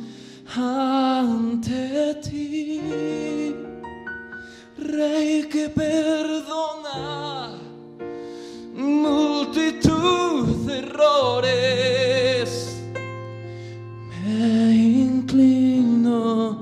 ante 0.54 2.14
ti, 2.22 2.80
Rey 4.78 5.48
que 5.48 5.68
perdona 5.68 7.58
multitud 8.74 10.66
de 10.66 10.78
errores. 10.78 12.50
Me 14.24 14.76
inclino 15.06 16.61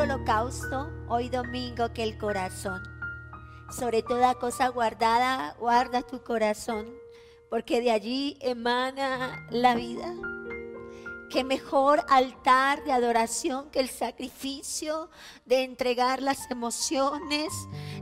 holocausto 0.00 0.90
hoy 1.08 1.28
domingo 1.28 1.92
que 1.92 2.02
el 2.02 2.18
corazón. 2.18 2.82
Sobre 3.70 4.02
toda 4.02 4.34
cosa 4.34 4.68
guardada, 4.68 5.56
guarda 5.58 6.02
tu 6.02 6.22
corazón, 6.22 6.86
porque 7.48 7.80
de 7.80 7.90
allí 7.90 8.36
emana 8.40 9.46
la 9.50 9.74
vida. 9.74 10.14
Qué 11.30 11.44
mejor 11.44 12.04
altar 12.08 12.84
de 12.84 12.92
adoración 12.92 13.70
que 13.70 13.80
el 13.80 13.88
sacrificio 13.88 15.10
de 15.44 15.64
entregar 15.64 16.22
las 16.22 16.50
emociones, 16.50 17.52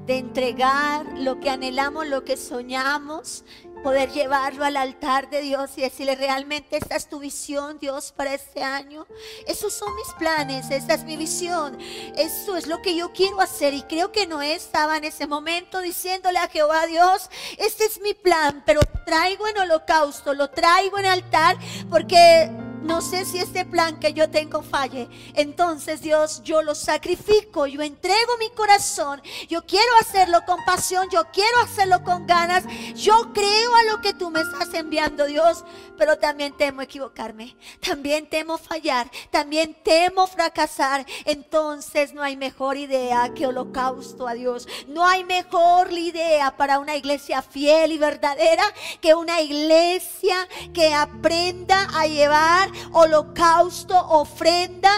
de 0.05 0.19
entregar 0.19 1.07
lo 1.19 1.41
que 1.41 1.49
anhelamos, 1.49 2.07
lo 2.07 2.25
que 2.25 2.37
soñamos, 2.37 3.45
poder 3.85 4.11
llevarlo 4.11 4.65
al 4.65 4.79
altar 4.79 5.29
de 5.29 5.43
Dios 5.43 5.73
y 5.77 5.83
decirle 5.83 6.17
realmente 6.17 6.79
esta 6.79 6.97
es 6.97 7.07
tu 7.07 7.19
visión, 7.19 7.79
Dios, 7.79 8.13
para 8.17 8.33
este 8.33 8.63
año. 8.63 9.07
Esos 9.47 9.75
son 9.75 9.95
mis 9.95 10.11
planes, 10.15 10.71
esta 10.71 10.95
es 10.95 11.05
mi 11.05 11.19
visión. 11.19 11.79
Eso 12.17 12.57
es 12.57 12.67
lo 12.67 12.81
que 12.81 12.97
yo 12.97 13.13
quiero 13.13 13.43
hacer 13.43 13.75
y 13.75 13.83
creo 13.83 14.11
que 14.11 14.27
Noé 14.27 14.55
estaba 14.55 14.97
en 14.97 15.05
ese 15.05 15.27
momento 15.27 15.81
diciéndole 15.81 16.39
a 16.39 16.49
Jehová, 16.49 16.87
Dios, 16.87 17.29
este 17.59 17.85
es 17.85 18.01
mi 18.01 18.15
plan, 18.15 18.63
pero 18.65 18.81
traigo 19.05 19.47
en 19.49 19.59
holocausto, 19.59 20.33
lo 20.33 20.49
traigo 20.49 20.99
en 20.99 21.05
altar 21.05 21.59
porque 21.91 22.51
no 22.85 23.01
sé 23.01 23.25
si 23.25 23.39
este 23.39 23.65
plan 23.65 23.99
que 23.99 24.13
yo 24.13 24.31
tengo 24.31 24.63
falle. 24.63 25.09
Entonces, 25.35 26.03
Dios, 26.03 26.43
yo 26.45 26.63
lo 26.63 26.75
sacrifico, 26.75 27.67
yo 27.67 27.81
entrego 27.81 28.37
mi 28.39 28.51
corazón. 28.51 29.23
Yo 29.49 29.65
quiero 29.65 29.91
hacerlo 30.01 30.43
con 30.47 30.63
pasión, 30.65 31.09
yo 31.11 31.23
quiero 31.33 31.61
hacerlo 31.61 32.03
con 32.05 32.27
ganas. 32.27 32.65
Yo 32.95 33.33
creo 33.33 33.75
a 33.75 33.85
lo 33.85 34.01
que 34.01 34.13
tú 34.13 34.31
me 34.31 34.41
estás 34.41 34.73
enviando, 34.75 35.27
Dios, 35.27 35.65
pero 35.97 36.19
también 36.19 36.57
temo 36.57 36.83
equivocarme. 36.83 37.57
También 37.81 38.29
temo 38.29 38.59
fallar, 38.59 39.11
también 39.31 39.75
temo 39.83 40.27
fracasar. 40.27 41.07
Entonces, 41.25 42.13
no 42.13 42.23
hay 42.23 42.37
mejor 42.37 42.77
idea 42.77 43.33
que 43.35 43.47
holocausto 43.47 44.29
a 44.29 44.35
Dios. 44.35 44.69
No 44.89 45.07
hay 45.07 45.25
mejor 45.25 45.91
idea 45.93 46.57
para 46.57 46.79
una 46.79 46.97
iglesia 46.97 47.41
fiel 47.41 47.93
y 47.93 47.99
verdadera 47.99 48.65
que 49.01 49.15
una 49.15 49.41
iglesia 49.41 50.37
que 50.73 50.93
aprenda 50.93 51.89
a 51.95 52.07
llevar 52.07 52.74
holocausto, 52.93 53.97
ofrenda, 54.09 54.91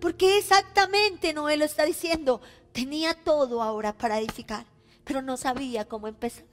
porque 0.00 0.38
exactamente 0.38 1.32
Noé 1.32 1.56
lo 1.56 1.64
está 1.64 1.84
diciendo. 1.84 2.40
Tenía 2.72 3.14
todo 3.14 3.62
ahora 3.62 3.92
para 3.92 4.18
edificar, 4.18 4.66
pero 5.04 5.22
no 5.22 5.36
sabía 5.36 5.86
cómo 5.86 6.08
empezar. 6.08 6.44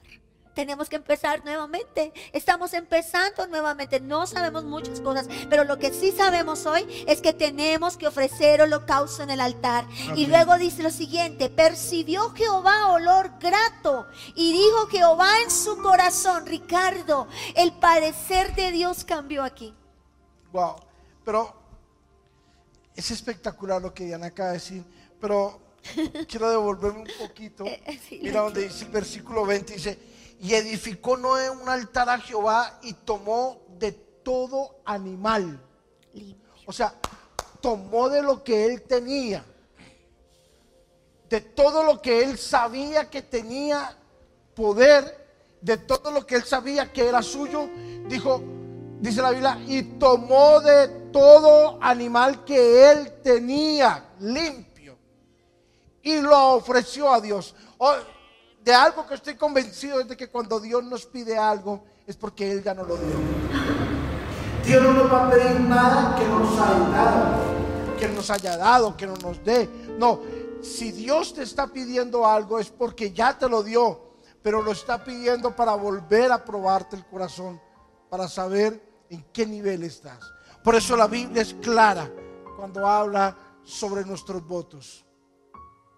Tenemos 0.60 0.89
que 0.89 0.98
empezar 0.98 1.46
nuevamente. 1.46 2.12
Estamos 2.34 2.74
empezando 2.74 3.48
nuevamente. 3.48 4.02
No 4.02 4.28
sabemos 4.28 4.65
muchas 4.65 5.00
cosas, 5.00 5.30
pero 5.50 5.63
lo 5.63 5.80
que 5.80 5.94
sí 5.94 6.12
sabemos 6.12 6.65
hoy 6.65 6.86
es 7.08 7.22
que 7.22 7.32
tenemos 7.32 7.96
que 7.96 8.08
ofrecer 8.08 8.62
holocausto 8.62 9.24
en 9.24 9.30
el 9.30 9.39
altar. 9.39 9.86
Y 10.18 10.26
luego 10.26 10.58
dice 10.58 10.84
lo 10.84 10.92
siguiente, 10.92 11.50
percibió 11.50 12.32
Jehová 12.32 12.92
olor 12.92 13.32
grato 13.39 14.08
y 14.36 14.52
dijo 14.52 14.88
Jehová 14.88 15.30
en 15.44 15.50
su 15.50 15.78
corazón, 15.78 16.46
Ricardo, 16.46 17.30
el 17.56 17.72
parecer 17.72 18.54
de 18.54 18.72
Dios 18.72 19.06
cambió 19.06 19.44
aquí. 19.44 19.74
Wow. 20.52 20.76
Pero 21.24 21.54
es 22.96 23.12
espectacular 23.12 23.82
lo 23.82 23.94
que 23.94 24.06
Diana 24.06 24.28
acaba 24.28 24.50
de 24.50 24.56
decir. 24.56 24.84
Pero 25.20 25.60
quiero 26.28 26.50
devolverme 26.50 27.00
un 27.00 27.28
poquito. 27.28 27.66
Eh, 27.66 28.00
sí, 28.08 28.20
Mira 28.24 28.42
donde 28.42 28.64
dice 28.64 28.86
el 28.86 28.92
versículo 28.92 29.46
20, 29.46 29.74
dice, 29.74 30.00
y 30.40 30.54
edificó 30.54 31.18
Noé 31.18 31.50
un 31.50 31.68
altar 31.68 32.10
a 32.10 32.20
Jehová 32.20 32.80
y 32.82 32.94
tomó 32.94 33.62
de 33.78 33.92
todo 33.92 34.82
animal. 34.86 35.62
O 36.66 36.72
sea, 36.72 36.94
tomó 37.62 38.10
de 38.10 38.22
lo 38.22 38.44
que 38.44 38.66
él 38.66 38.84
tenía, 38.84 39.44
de 41.30 41.42
todo 41.42 41.84
lo 41.84 42.02
que 42.02 42.24
él 42.24 42.38
sabía 42.38 43.10
que 43.10 43.22
tenía 43.22 43.98
poder, 44.56 45.28
de 45.62 45.78
todo 45.78 46.12
lo 46.12 46.26
que 46.26 46.36
él 46.36 46.44
sabía 46.44 46.92
que 46.92 47.08
era 47.08 47.22
suyo, 47.22 47.70
dijo, 48.08 48.42
dice 49.00 49.22
la 49.22 49.32
Biblia, 49.32 49.60
y 49.68 49.84
tomó 49.84 50.60
de 50.60 50.88
todo 51.12 51.78
animal 51.82 52.44
que 52.44 52.92
él 52.92 53.22
tenía 53.24 54.06
limpio 54.20 54.70
y 56.02 56.22
lo 56.22 56.54
ofreció 56.54 57.12
a 57.12 57.22
Dios. 57.22 57.56
De 58.64 58.74
algo 58.74 59.06
que 59.08 59.16
estoy 59.16 59.36
convencido 59.36 60.00
es 60.00 60.08
de 60.08 60.18
que 60.18 60.30
cuando 60.30 60.60
Dios 60.60 60.84
nos 60.84 61.06
pide 61.06 61.38
algo 61.38 61.86
es 62.06 62.16
porque 62.16 62.52
Él 62.52 62.64
ya 62.64 62.74
no 62.74 62.84
lo 62.84 62.98
dio. 62.98 63.16
Dios 64.66 64.84
no 64.84 64.94
nos 64.94 65.12
va 65.12 65.28
a 65.28 65.30
pedir 65.30 65.60
nada 65.62 66.16
que 66.18 66.26
no 66.26 66.40
nos 66.40 66.60
haya 66.60 66.90
dado, 66.90 67.98
que 68.00 68.08
nos 68.10 68.30
haya 68.30 68.58
dado, 68.58 68.98
que 68.98 69.08
no 69.08 69.16
nos 69.16 69.44
dé. 69.44 69.70
No, 69.98 70.22
si 70.62 70.92
Dios 70.92 71.34
te 71.34 71.44
está 71.44 71.68
pidiendo 71.68 72.26
algo 72.26 72.60
es 72.60 72.70
porque 72.70 73.12
ya 73.12 73.38
te 73.38 73.48
lo 73.48 73.64
dio, 73.64 74.14
pero 74.42 74.62
lo 74.62 74.72
está 74.72 75.04
pidiendo 75.04 75.56
para 75.56 75.76
volver 75.76 76.32
a 76.32 76.44
probarte 76.44 76.96
el 76.96 77.06
corazón, 77.06 77.62
para 78.10 78.28
saber 78.28 78.88
en 79.10 79.24
qué 79.34 79.45
nivel 79.45 79.84
estás. 79.84 80.19
Por 80.63 80.76
eso 80.76 80.95
la 80.95 81.08
Biblia 81.08 81.41
es 81.41 81.54
clara 81.56 82.12
cuando 82.58 82.86
habla 82.86 83.36
sobre 83.63 84.06
nuestros 84.06 84.45
votos. 84.45 85.06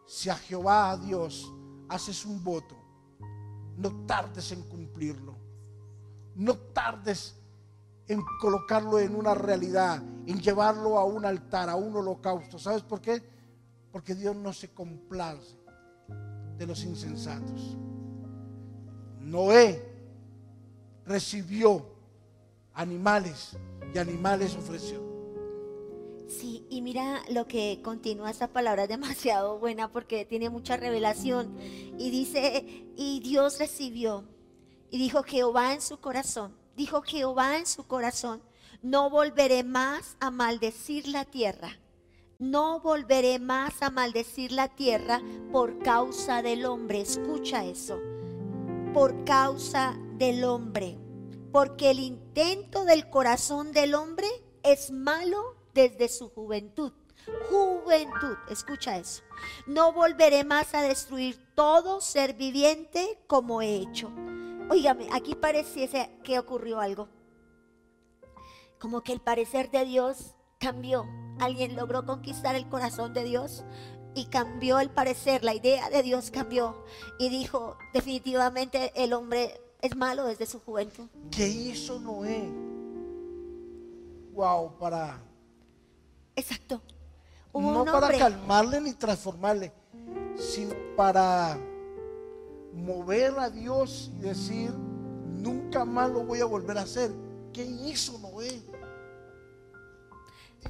Si 0.06 0.30
a 0.30 0.36
Jehová, 0.36 0.92
a 0.92 0.98
Dios, 0.98 1.52
haces 1.90 2.26
un 2.26 2.44
voto, 2.44 2.76
no 3.78 4.06
tardes 4.06 4.52
en 4.52 4.64
cumplirlo. 4.64 5.36
No 6.36 6.56
tardes 6.56 7.36
en 8.08 8.22
colocarlo 8.40 9.00
en 9.00 9.16
una 9.16 9.34
realidad, 9.34 10.02
en 10.26 10.40
llevarlo 10.40 10.98
a 10.98 11.06
un 11.06 11.26
altar, 11.26 11.70
a 11.70 11.76
un 11.76 11.96
holocausto. 11.96 12.58
¿Sabes 12.60 12.84
por 12.84 13.02
qué? 13.02 13.22
Porque 13.92 14.16
Dios 14.16 14.36
no 14.36 14.54
se 14.54 14.70
complace 14.70 15.56
de 16.58 16.68
los 16.68 16.84
insensatos. 16.84 17.78
Noé 19.20 19.88
recibió 21.06 21.86
animales 22.82 23.58
y 23.94 23.98
animales 23.98 24.56
ofreció. 24.56 25.02
Sí, 26.28 26.66
y 26.70 26.82
mira 26.82 27.22
lo 27.30 27.46
que 27.46 27.82
continúa 27.84 28.32
esta 28.32 28.48
palabra 28.48 28.84
es 28.84 28.90
demasiado 28.98 29.60
buena 29.60 29.92
porque 29.92 30.26
tiene 30.26 30.50
mucha 30.50 30.78
revelación. 30.78 31.56
Y 31.98 32.10
dice, 32.10 32.86
y 32.96 33.20
Dios 33.20 33.60
recibió, 33.60 34.26
y 34.90 34.98
dijo 34.98 35.24
Jehová 35.24 35.74
en 35.74 35.82
su 35.82 36.00
corazón, 36.00 36.56
dijo 36.76 37.02
Jehová 37.02 37.58
en 37.58 37.66
su 37.66 37.86
corazón, 37.86 38.42
no 38.82 39.10
volveré 39.10 39.64
más 39.64 40.18
a 40.20 40.32
maldecir 40.32 41.08
la 41.08 41.26
tierra, 41.26 41.78
no 42.40 42.80
volveré 42.80 43.38
más 43.38 43.82
a 43.82 43.92
maldecir 43.92 44.52
la 44.52 44.70
tierra 44.70 45.22
por 45.52 45.78
causa 45.80 46.42
del 46.42 46.66
hombre. 46.66 47.02
Escucha 47.02 47.64
eso, 47.64 48.00
por 48.94 49.24
causa 49.24 49.96
del 50.18 50.44
hombre, 50.44 50.98
porque 51.52 51.92
el 51.92 52.00
intento 52.00 52.86
del 52.86 53.10
corazón 53.10 53.72
del 53.72 53.96
hombre 53.96 54.28
es 54.64 54.92
malo 54.92 55.56
desde 55.74 56.08
su 56.08 56.30
juventud. 56.30 56.94
Juventud, 57.50 58.38
escucha 58.50 58.98
eso. 58.98 59.24
No 59.68 59.94
volveré 59.94 60.44
más 60.44 60.74
a 60.74 60.82
destruir 60.82 61.38
todo 61.56 62.02
ser 62.02 62.34
viviente 62.34 63.20
como 63.28 63.62
he 63.62 63.76
hecho. 63.76 64.12
Óigame, 64.70 65.08
aquí 65.12 65.36
pareciese 65.36 66.10
que 66.24 66.40
ocurrió 66.40 66.80
algo. 66.80 67.10
Como 68.80 69.02
que 69.02 69.14
el 69.14 69.22
parecer 69.22 69.70
de 69.70 69.86
Dios 69.86 70.36
cambió. 70.60 71.06
Alguien 71.40 71.76
logró 71.76 72.06
conquistar 72.06 72.56
el 72.56 72.70
corazón 72.70 73.14
de 73.14 73.24
Dios 73.24 73.64
y 74.14 74.26
cambió 74.26 74.80
el 74.80 74.90
parecer, 74.90 75.44
la 75.44 75.54
idea 75.54 75.90
de 75.90 76.04
Dios 76.04 76.32
cambió 76.32 76.84
y 77.18 77.30
dijo, 77.30 77.78
definitivamente 77.94 78.92
el 78.96 79.14
hombre 79.14 79.62
es 79.82 79.96
malo 79.96 80.26
desde 80.26 80.46
su 80.46 80.60
juventud. 80.60 81.08
¿Qué 81.30 81.48
hizo 81.48 82.00
Noé? 82.00 82.50
Wow, 84.34 84.78
para 84.78 85.20
Exacto. 86.36 86.82
Hubo 87.54 87.86
no 87.86 87.86
para 87.86 88.18
calmarle 88.18 88.80
ni 88.80 88.94
transformarle, 88.94 89.74
sino 90.38 90.74
para 90.96 91.58
mover 92.74 93.38
a 93.38 93.50
Dios 93.50 94.10
y 94.18 94.22
decir, 94.22 94.72
nunca 94.72 95.84
más 95.84 96.10
lo 96.10 96.24
voy 96.24 96.40
a 96.40 96.46
volver 96.46 96.78
a 96.78 96.82
hacer. 96.82 97.12
¿Qué 97.52 97.66
hizo 97.66 98.18
Noé? 98.20 98.62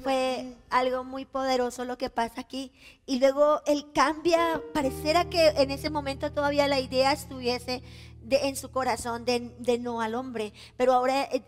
Fue 0.02 0.56
algo 0.70 1.04
muy 1.04 1.24
poderoso 1.24 1.84
lo 1.84 1.98
que 1.98 2.10
pasa 2.10 2.40
aquí. 2.40 2.72
Y 3.06 3.20
luego 3.20 3.60
él 3.66 3.92
cambia, 3.94 4.60
pareciera 4.74 5.28
que 5.28 5.48
en 5.48 5.70
ese 5.70 5.90
momento 5.90 6.32
todavía 6.32 6.66
la 6.66 6.80
idea 6.80 7.12
estuviese 7.12 7.82
de- 8.24 8.48
en 8.48 8.56
su 8.56 8.70
corazón 8.70 9.24
de, 9.24 9.54
de 9.58 9.78
no 9.78 10.00
al 10.00 10.14
hombre, 10.14 10.52
pero 10.76 10.92
ahora 10.92 11.24
eh, 11.24 11.42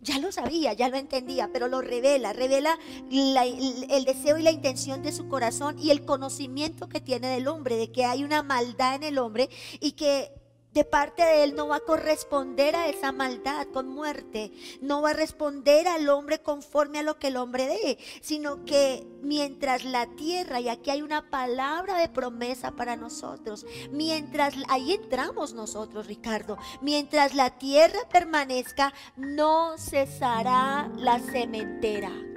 ya 0.00 0.18
lo 0.18 0.30
sabía, 0.32 0.72
ya 0.74 0.88
lo 0.90 0.96
entendía, 0.98 1.48
pero 1.52 1.66
lo 1.68 1.80
revela, 1.80 2.32
revela 2.32 2.78
la- 3.10 3.46
el 3.46 4.04
deseo 4.04 4.36
y 4.38 4.42
la 4.42 4.50
intención 4.50 5.02
de 5.02 5.12
su 5.12 5.28
corazón 5.28 5.78
y 5.78 5.90
el 5.90 6.04
conocimiento 6.04 6.88
que 6.88 7.00
tiene 7.00 7.28
del 7.28 7.48
hombre, 7.48 7.76
de 7.76 7.90
que 7.90 8.04
hay 8.04 8.22
una 8.22 8.42
maldad 8.42 8.96
en 8.96 9.02
el 9.04 9.18
hombre 9.18 9.48
y 9.80 9.92
que 9.92 10.30
de 10.74 10.84
parte 10.84 11.24
de 11.24 11.44
él 11.44 11.54
no 11.54 11.68
va 11.68 11.76
a 11.76 11.80
corresponder 11.80 12.74
a 12.74 12.88
esa 12.88 13.12
maldad 13.12 13.68
con 13.72 13.88
muerte, 13.88 14.52
no 14.80 15.02
va 15.02 15.10
a 15.10 15.14
responder 15.14 15.86
al 15.86 16.08
hombre 16.08 16.40
conforme 16.40 16.98
a 16.98 17.02
lo 17.04 17.18
que 17.18 17.28
el 17.28 17.36
hombre 17.36 17.66
dé, 17.66 17.98
sino 18.20 18.64
que 18.64 19.06
mientras 19.22 19.84
la 19.84 20.06
tierra, 20.16 20.60
y 20.60 20.68
aquí 20.68 20.90
hay 20.90 21.02
una 21.02 21.30
palabra 21.30 21.96
de 21.98 22.08
promesa 22.08 22.72
para 22.72 22.96
nosotros, 22.96 23.64
mientras 23.92 24.54
ahí 24.68 24.92
entramos 24.92 25.54
nosotros, 25.54 26.08
Ricardo, 26.08 26.58
mientras 26.80 27.34
la 27.34 27.56
tierra 27.56 28.00
permanezca, 28.10 28.92
no 29.16 29.78
cesará 29.78 30.90
la 30.96 31.20
cementera. 31.20 32.33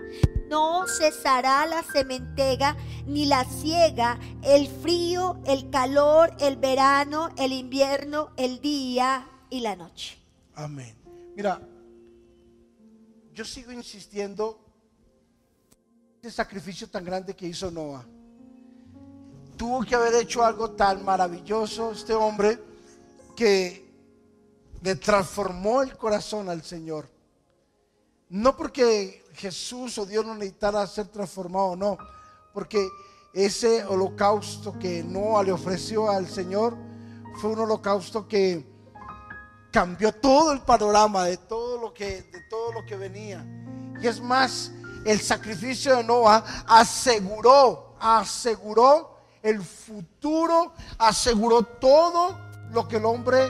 No 0.49 0.87
cesará 0.87 1.65
la 1.65 1.83
cementega 1.83 2.77
ni 3.05 3.25
la 3.25 3.43
siega, 3.43 4.19
el 4.43 4.67
frío, 4.67 5.41
el 5.45 5.69
calor, 5.69 6.33
el 6.39 6.55
verano, 6.55 7.29
el 7.37 7.51
invierno, 7.51 8.31
el 8.37 8.61
día 8.61 9.27
y 9.49 9.59
la 9.59 9.75
noche. 9.75 10.17
Amén. 10.55 10.95
Mira, 11.35 11.61
yo 13.33 13.45
sigo 13.45 13.71
insistiendo 13.71 14.59
ese 16.21 16.31
sacrificio 16.31 16.89
tan 16.89 17.05
grande 17.05 17.35
que 17.35 17.47
hizo 17.47 17.69
Noah. 17.69 18.05
Tuvo 19.55 19.83
que 19.83 19.95
haber 19.95 20.15
hecho 20.15 20.43
algo 20.43 20.71
tan 20.71 21.03
maravilloso 21.03 21.91
este 21.91 22.13
hombre 22.13 22.59
que 23.35 23.87
le 24.81 24.95
transformó 24.95 25.81
el 25.81 25.95
corazón 25.97 26.49
al 26.49 26.63
Señor. 26.63 27.09
No 28.29 28.57
porque 28.57 29.23
Jesús 29.37 29.97
o 29.97 30.05
Dios 30.05 30.25
no 30.25 30.33
necesitara 30.33 30.85
ser 30.87 31.07
transformado, 31.07 31.75
no, 31.75 31.97
porque 32.53 32.89
ese 33.33 33.85
holocausto 33.85 34.77
que 34.79 35.03
Noah 35.03 35.43
le 35.43 35.51
ofreció 35.51 36.09
al 36.09 36.27
Señor 36.27 36.75
fue 37.39 37.51
un 37.51 37.59
holocausto 37.59 38.27
que 38.27 38.65
cambió 39.71 40.11
todo 40.11 40.51
el 40.53 40.61
panorama 40.61 41.25
de 41.25 41.37
todo 41.37 41.79
lo 41.79 41.93
que 41.93 42.23
de 42.23 42.41
todo 42.49 42.73
lo 42.73 42.85
que 42.85 42.95
venía. 42.95 43.45
Y 44.01 44.07
es 44.07 44.19
más, 44.19 44.71
el 45.05 45.19
sacrificio 45.21 45.95
de 45.95 46.03
Noah 46.03 46.43
aseguró, 46.67 47.95
aseguró 47.99 49.17
el 49.43 49.61
futuro, 49.61 50.73
aseguró 50.97 51.63
todo 51.63 52.39
lo 52.71 52.87
que 52.87 52.97
el 52.97 53.05
hombre 53.05 53.49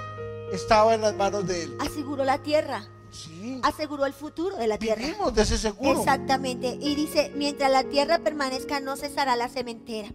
estaba 0.51 0.93
en 0.95 1.01
las 1.01 1.15
manos 1.15 1.47
de 1.47 1.63
él. 1.63 1.77
Aseguró 1.79 2.23
la 2.23 2.39
tierra, 2.39 2.83
Sí, 3.17 3.59
aseguró 3.63 4.05
el 4.05 4.13
futuro 4.13 4.55
de 4.57 4.67
la 4.67 4.77
tierra. 4.77 5.01
vivimos 5.01 5.33
de 5.33 5.41
ese 5.41 5.57
seguro. 5.57 5.99
Exactamente. 5.99 6.77
Y 6.79 6.95
dice, 6.95 7.31
mientras 7.35 7.71
la 7.71 7.83
tierra 7.83 8.19
permanezca, 8.19 8.79
no 8.79 8.95
cesará 8.95 9.35
la 9.35 9.49
cementera. 9.49 10.09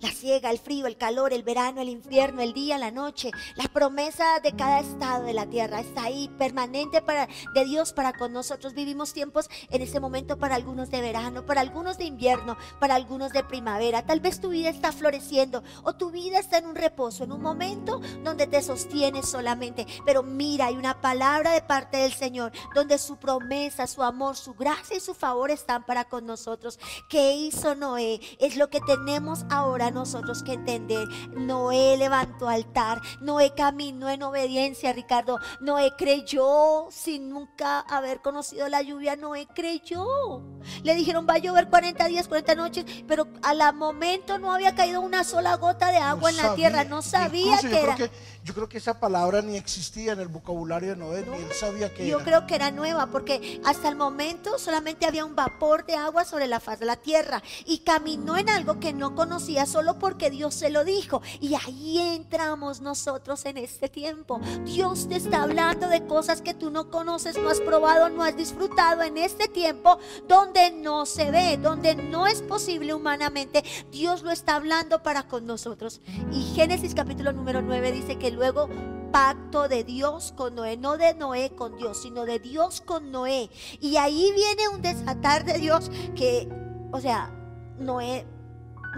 La 0.00 0.12
siega, 0.12 0.50
el 0.50 0.60
frío, 0.60 0.86
el 0.86 0.96
calor, 0.96 1.32
el 1.32 1.42
verano, 1.42 1.80
el 1.80 1.88
invierno, 1.88 2.40
el 2.40 2.52
día, 2.52 2.78
la 2.78 2.92
noche. 2.92 3.32
La 3.56 3.64
promesa 3.64 4.38
de 4.40 4.52
cada 4.52 4.78
estado 4.78 5.24
de 5.24 5.32
la 5.32 5.46
tierra 5.46 5.80
está 5.80 6.04
ahí, 6.04 6.28
permanente 6.38 7.02
para, 7.02 7.26
de 7.52 7.64
Dios 7.64 7.92
para 7.92 8.12
con 8.12 8.32
nosotros. 8.32 8.74
Vivimos 8.74 9.12
tiempos 9.12 9.50
en 9.70 9.82
este 9.82 9.98
momento 9.98 10.38
para 10.38 10.54
algunos 10.54 10.90
de 10.90 11.00
verano, 11.00 11.44
para 11.46 11.62
algunos 11.62 11.98
de 11.98 12.04
invierno, 12.04 12.56
para 12.78 12.94
algunos 12.94 13.32
de 13.32 13.42
primavera. 13.42 14.06
Tal 14.06 14.20
vez 14.20 14.40
tu 14.40 14.50
vida 14.50 14.68
está 14.68 14.92
floreciendo 14.92 15.64
o 15.82 15.94
tu 15.94 16.12
vida 16.12 16.38
está 16.38 16.58
en 16.58 16.66
un 16.66 16.76
reposo, 16.76 17.24
en 17.24 17.32
un 17.32 17.42
momento 17.42 18.00
donde 18.22 18.46
te 18.46 18.62
sostienes 18.62 19.28
solamente. 19.28 19.84
Pero 20.06 20.22
mira, 20.22 20.66
hay 20.66 20.76
una 20.76 21.00
palabra 21.00 21.50
de 21.50 21.62
parte 21.62 21.96
del 21.96 22.12
Señor 22.12 22.52
donde 22.72 22.98
su 22.98 23.16
promesa, 23.16 23.88
su 23.88 24.04
amor, 24.04 24.36
su 24.36 24.54
gracia 24.54 24.96
y 24.96 25.00
su 25.00 25.14
favor 25.14 25.50
están 25.50 25.84
para 25.84 26.04
con 26.04 26.24
nosotros. 26.24 26.78
¿Qué 27.08 27.34
hizo 27.34 27.74
Noé? 27.74 28.20
Es 28.38 28.56
lo 28.56 28.70
que 28.70 28.80
tenemos 28.80 29.44
ahora 29.50 29.87
nosotros 29.90 30.42
que 30.42 30.54
entender. 30.54 31.08
Noé 31.36 31.96
levantó 31.96 32.48
altar, 32.48 33.00
Noé 33.20 33.54
caminó 33.54 34.08
en 34.08 34.22
obediencia, 34.22 34.92
Ricardo. 34.92 35.38
Noé 35.60 35.92
creyó 35.96 36.88
sin 36.90 37.28
nunca 37.28 37.80
haber 37.80 38.20
conocido 38.20 38.68
la 38.68 38.82
lluvia, 38.82 39.16
Noé 39.16 39.46
creyó. 39.54 40.42
Le 40.82 40.94
dijeron 40.94 41.26
va 41.28 41.34
a 41.34 41.38
llover 41.38 41.68
40 41.68 42.06
días, 42.08 42.28
40 42.28 42.54
noches, 42.54 42.84
pero 43.06 43.28
a 43.42 43.54
la 43.54 43.72
momento 43.72 44.38
no 44.38 44.52
había 44.52 44.74
caído 44.74 45.00
una 45.00 45.24
sola 45.24 45.56
gota 45.56 45.90
de 45.90 45.98
agua 45.98 46.30
en 46.30 46.36
la 46.36 46.42
sabía. 46.44 46.56
tierra, 46.56 46.84
no 46.84 47.02
sabía 47.02 47.56
Incluso 47.56 47.68
que 47.68 47.74
yo 47.74 47.82
era. 47.82 47.94
Creo 47.94 48.10
que, 48.10 48.16
yo 48.48 48.54
creo 48.54 48.66
que 48.66 48.78
esa 48.78 48.98
palabra 48.98 49.42
ni 49.42 49.58
existía 49.58 50.14
en 50.14 50.20
el 50.20 50.28
vocabulario 50.28 50.88
de 50.92 50.96
Noé, 50.96 51.22
ni 51.30 51.36
él 51.36 51.52
sabía 51.52 51.92
que 51.92 52.08
Yo 52.08 52.16
era. 52.16 52.24
creo 52.24 52.46
que 52.46 52.54
era 52.54 52.70
nueva 52.70 53.08
porque 53.08 53.60
hasta 53.62 53.90
el 53.90 53.94
momento 53.94 54.58
solamente 54.58 55.04
había 55.04 55.26
un 55.26 55.36
vapor 55.36 55.84
de 55.84 55.96
agua 55.96 56.24
sobre 56.24 56.46
la 56.46 56.58
faz 56.58 56.80
de 56.80 56.86
la 56.86 56.96
tierra 56.96 57.42
y 57.66 57.80
caminó 57.80 58.38
en 58.38 58.48
algo 58.48 58.80
que 58.80 58.94
no 58.94 59.14
conocía 59.14 59.66
solo 59.66 59.98
porque 59.98 60.30
Dios 60.30 60.54
se 60.54 60.70
lo 60.70 60.86
dijo. 60.86 61.20
Y 61.42 61.56
ahí 61.56 61.98
entramos 61.98 62.80
nosotros 62.80 63.44
en 63.44 63.58
este 63.58 63.90
tiempo. 63.90 64.40
Dios 64.64 65.10
te 65.10 65.16
está 65.16 65.42
hablando 65.42 65.86
de 65.88 66.06
cosas 66.06 66.40
que 66.40 66.54
tú 66.54 66.70
no 66.70 66.88
conoces, 66.90 67.36
no 67.36 67.50
has 67.50 67.60
probado, 67.60 68.08
no 68.08 68.22
has 68.24 68.34
disfrutado 68.34 69.02
en 69.02 69.18
este 69.18 69.48
tiempo 69.48 69.98
donde 70.26 70.70
no 70.70 71.04
se 71.04 71.30
ve, 71.30 71.58
donde 71.58 71.96
no 71.96 72.26
es 72.26 72.40
posible 72.40 72.94
humanamente. 72.94 73.62
Dios 73.90 74.22
lo 74.22 74.30
está 74.30 74.54
hablando 74.54 75.02
para 75.02 75.24
con 75.28 75.44
nosotros. 75.44 76.00
Y 76.32 76.54
Génesis 76.54 76.94
capítulo 76.94 77.34
número 77.34 77.60
9 77.60 77.92
dice 77.92 78.16
que 78.16 78.37
luego 78.38 78.68
pacto 79.12 79.68
de 79.68 79.84
Dios 79.84 80.32
con 80.36 80.54
Noé, 80.54 80.76
no 80.76 80.96
de 80.96 81.14
Noé 81.14 81.50
con 81.50 81.76
Dios, 81.76 82.00
sino 82.02 82.24
de 82.24 82.38
Dios 82.38 82.80
con 82.80 83.10
Noé. 83.10 83.50
Y 83.80 83.96
ahí 83.96 84.32
viene 84.34 84.68
un 84.68 84.80
desatar 84.80 85.44
de 85.44 85.58
Dios 85.58 85.90
que, 86.14 86.48
o 86.92 87.00
sea, 87.00 87.30
Noé, 87.78 88.26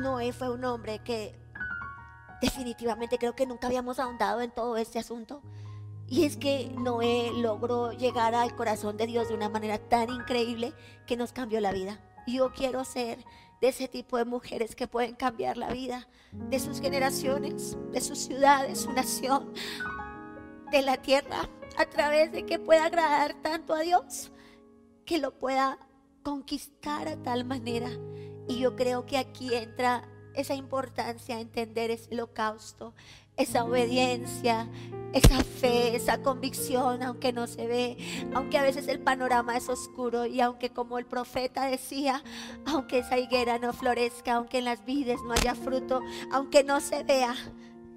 Noé 0.00 0.33
fue 0.33 0.50
un 0.50 0.64
hombre 0.64 1.00
que 1.00 1.38
definitivamente 2.40 3.18
creo 3.18 3.35
que 3.35 3.46
nunca 3.46 3.66
habíamos 3.66 3.98
ahondado 3.98 4.40
en 4.40 4.50
todo 4.50 4.76
este 4.76 4.98
asunto. 4.98 5.42
Y 6.07 6.24
es 6.24 6.37
que 6.37 6.72
Noé 6.76 7.31
logró 7.37 7.92
llegar 7.92 8.35
al 8.35 8.55
corazón 8.57 8.96
de 8.96 9.07
Dios 9.07 9.29
de 9.29 9.35
una 9.35 9.48
manera 9.48 9.79
tan 9.79 10.11
increíble 10.11 10.74
que 11.07 11.16
nos 11.16 11.33
cambió 11.33 11.61
la 11.61 11.72
vida. 11.72 12.00
Yo 12.26 12.53
quiero 12.53 12.85
ser 12.85 13.24
de 13.60 13.68
ese 13.68 13.88
tipo 13.88 14.16
de 14.16 14.24
mujeres 14.24 14.74
que 14.74 14.88
pueden 14.88 15.14
cambiar 15.14 15.56
la 15.56 15.72
vida 15.72 16.08
de 16.32 16.58
sus 16.58 16.80
generaciones, 16.80 17.76
de 17.92 18.00
sus 18.00 18.18
ciudades, 18.18 18.80
su 18.80 18.92
nación, 18.92 19.52
de 20.70 20.82
la 20.82 20.96
tierra, 20.96 21.48
a 21.76 21.86
través 21.86 22.32
de 22.32 22.46
que 22.46 22.58
pueda 22.58 22.86
agradar 22.86 23.34
tanto 23.42 23.74
a 23.74 23.80
Dios, 23.80 24.32
que 25.04 25.18
lo 25.18 25.38
pueda 25.38 25.78
conquistar 26.22 27.08
a 27.08 27.22
tal 27.22 27.44
manera. 27.44 27.90
Y 28.48 28.60
yo 28.60 28.76
creo 28.76 29.06
que 29.06 29.18
aquí 29.18 29.54
entra 29.54 30.08
esa 30.34 30.54
importancia, 30.54 31.40
entender 31.40 31.90
ese 31.90 32.12
holocausto, 32.14 32.94
esa 33.36 33.64
obediencia, 33.64 34.68
esa 35.12 35.42
fe, 35.42 35.96
esa 35.96 36.22
convicción, 36.22 37.02
aunque 37.02 37.32
no 37.32 37.46
se 37.46 37.66
ve, 37.66 37.96
aunque 38.34 38.58
a 38.58 38.62
veces 38.62 38.86
el 38.88 39.00
panorama 39.00 39.56
es 39.56 39.68
oscuro 39.68 40.26
y 40.26 40.40
aunque 40.40 40.70
como 40.70 40.98
el 40.98 41.06
profeta 41.06 41.66
decía, 41.66 42.22
aunque 42.66 42.98
esa 43.00 43.18
higuera 43.18 43.58
no 43.58 43.72
florezca, 43.72 44.34
aunque 44.34 44.58
en 44.58 44.66
las 44.66 44.84
vides 44.84 45.20
no 45.24 45.32
haya 45.32 45.54
fruto, 45.54 46.00
aunque 46.30 46.62
no 46.64 46.80
se 46.80 47.02
vea, 47.02 47.34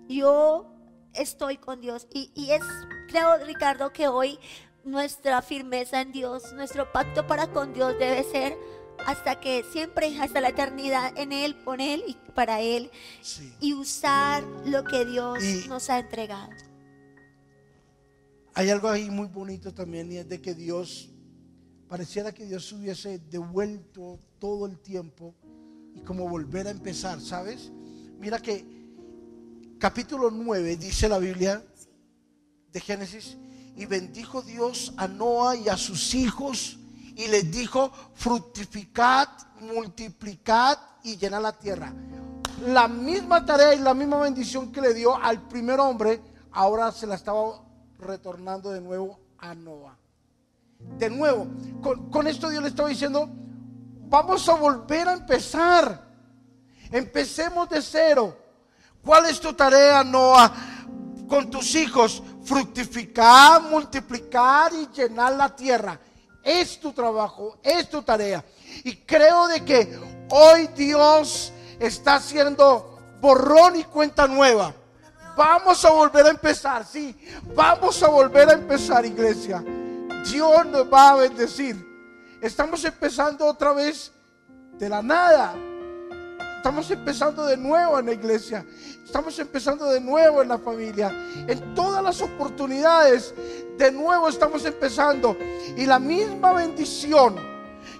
yo 0.07 0.65
estoy 1.13 1.57
con 1.57 1.81
Dios. 1.81 2.07
Y, 2.11 2.31
y 2.35 2.51
es, 2.51 2.61
creo, 3.09 3.37
Ricardo, 3.45 3.91
que 3.93 4.07
hoy 4.07 4.39
nuestra 4.83 5.41
firmeza 5.41 6.01
en 6.01 6.11
Dios, 6.11 6.51
nuestro 6.53 6.91
pacto 6.91 7.27
para 7.27 7.47
con 7.47 7.73
Dios 7.73 7.97
debe 7.99 8.23
ser 8.23 8.57
hasta 9.05 9.39
que 9.39 9.63
siempre, 9.71 10.19
hasta 10.19 10.41
la 10.41 10.49
eternidad, 10.49 11.13
en 11.17 11.31
Él, 11.31 11.61
con 11.63 11.79
Él 11.79 12.03
y 12.07 12.15
para 12.33 12.61
Él, 12.61 12.91
Sí. 13.21 13.53
y 13.59 13.73
usar 13.73 14.43
lo 14.65 14.83
que 14.83 15.05
Dios 15.05 15.43
Y- 15.43 15.67
nos 15.67 15.89
ha 15.89 15.99
entregado. 15.99 16.49
Hay 18.55 18.69
algo 18.69 18.87
ahí 18.87 19.09
muy 19.09 19.27
bonito 19.27 19.73
también 19.73 20.11
y 20.11 20.17
es 20.17 20.29
de 20.29 20.39
que 20.39 20.53
Dios, 20.53 21.09
pareciera 21.87 22.31
que 22.31 22.45
Dios 22.45 22.71
hubiese 22.71 23.17
devuelto 23.17 24.19
todo 24.37 24.67
el 24.67 24.79
tiempo 24.79 25.33
y 25.95 26.01
como 26.01 26.29
volver 26.29 26.67
a 26.67 26.71
empezar, 26.71 27.19
¿sabes? 27.19 27.71
Mira 28.19 28.39
que 28.39 28.63
capítulo 29.79 30.29
9 30.29 30.77
dice 30.77 31.09
la 31.09 31.17
Biblia 31.17 31.65
de 32.71 32.79
Génesis, 32.79 33.37
y 33.75 33.85
bendijo 33.85 34.41
Dios 34.43 34.93
a 34.97 35.07
Noah 35.07 35.55
y 35.55 35.69
a 35.69 35.77
sus 35.77 36.13
hijos 36.13 36.77
y 37.15 37.27
les 37.27 37.51
dijo, 37.51 37.91
fructificad, 38.13 39.27
multiplicad 39.61 40.77
y 41.03 41.17
llenar 41.17 41.41
la 41.41 41.57
tierra. 41.57 41.93
La 42.67 42.87
misma 42.87 43.45
tarea 43.45 43.73
y 43.73 43.79
la 43.79 43.93
misma 43.93 44.21
bendición 44.21 44.71
que 44.71 44.81
le 44.81 44.93
dio 44.93 45.15
al 45.15 45.47
primer 45.47 45.79
hombre, 45.79 46.21
ahora 46.51 46.91
se 46.91 47.07
la 47.07 47.15
estaba 47.15 47.63
retornando 47.99 48.71
de 48.71 48.81
nuevo 48.81 49.19
a 49.37 49.53
Noah. 49.53 49.97
De 50.97 51.09
nuevo, 51.09 51.47
con, 51.81 52.09
con 52.09 52.27
esto 52.27 52.49
Dios 52.49 52.61
le 52.61 52.69
estaba 52.69 52.89
diciendo, 52.89 53.29
vamos 54.07 54.47
a 54.49 54.55
volver 54.55 55.07
a 55.07 55.13
empezar. 55.13 56.03
Empecemos 56.91 57.69
de 57.69 57.81
cero. 57.81 58.37
¿Cuál 59.03 59.25
es 59.25 59.39
tu 59.39 59.53
tarea, 59.53 60.03
Noah? 60.03 60.53
Con 61.27 61.49
tus 61.49 61.73
hijos, 61.75 62.21
fructificar, 62.43 63.61
multiplicar 63.63 64.71
y 64.73 64.87
llenar 64.93 65.33
la 65.33 65.55
tierra. 65.55 65.99
Es 66.43 66.79
tu 66.79 66.91
trabajo, 66.91 67.57
es 67.63 67.89
tu 67.89 68.01
tarea. 68.01 68.43
Y 68.83 68.97
creo 68.97 69.47
de 69.47 69.63
que 69.63 69.99
hoy 70.29 70.67
Dios 70.75 71.51
está 71.79 72.15
haciendo 72.15 72.99
borrón 73.21 73.77
y 73.77 73.83
cuenta 73.85 74.27
nueva. 74.27 74.73
Vamos 75.35 75.83
a 75.83 75.89
volver 75.89 76.25
a 76.25 76.29
empezar, 76.29 76.85
sí. 76.85 77.15
Vamos 77.55 78.01
a 78.03 78.07
volver 78.07 78.49
a 78.49 78.53
empezar, 78.53 79.05
iglesia. 79.05 79.63
Dios 80.29 80.65
nos 80.67 80.91
va 80.91 81.11
a 81.11 81.15
bendecir. 81.15 81.75
Estamos 82.41 82.83
empezando 82.85 83.45
otra 83.45 83.73
vez 83.73 84.11
de 84.77 84.89
la 84.89 85.01
nada. 85.01 85.55
Estamos 86.57 86.89
empezando 86.91 87.45
de 87.45 87.57
nuevo 87.57 87.99
en 87.99 88.05
la 88.05 88.13
iglesia. 88.13 88.65
Estamos 89.03 89.37
empezando 89.39 89.85
de 89.91 89.99
nuevo 89.99 90.41
en 90.41 90.47
la 90.47 90.57
familia. 90.57 91.11
En 91.47 91.73
todas 91.75 92.03
las 92.03 92.21
oportunidades, 92.21 93.33
de 93.77 93.91
nuevo 93.91 94.29
estamos 94.29 94.63
empezando. 94.65 95.35
Y 95.75 95.85
la 95.85 95.99
misma 95.99 96.53
bendición 96.53 97.35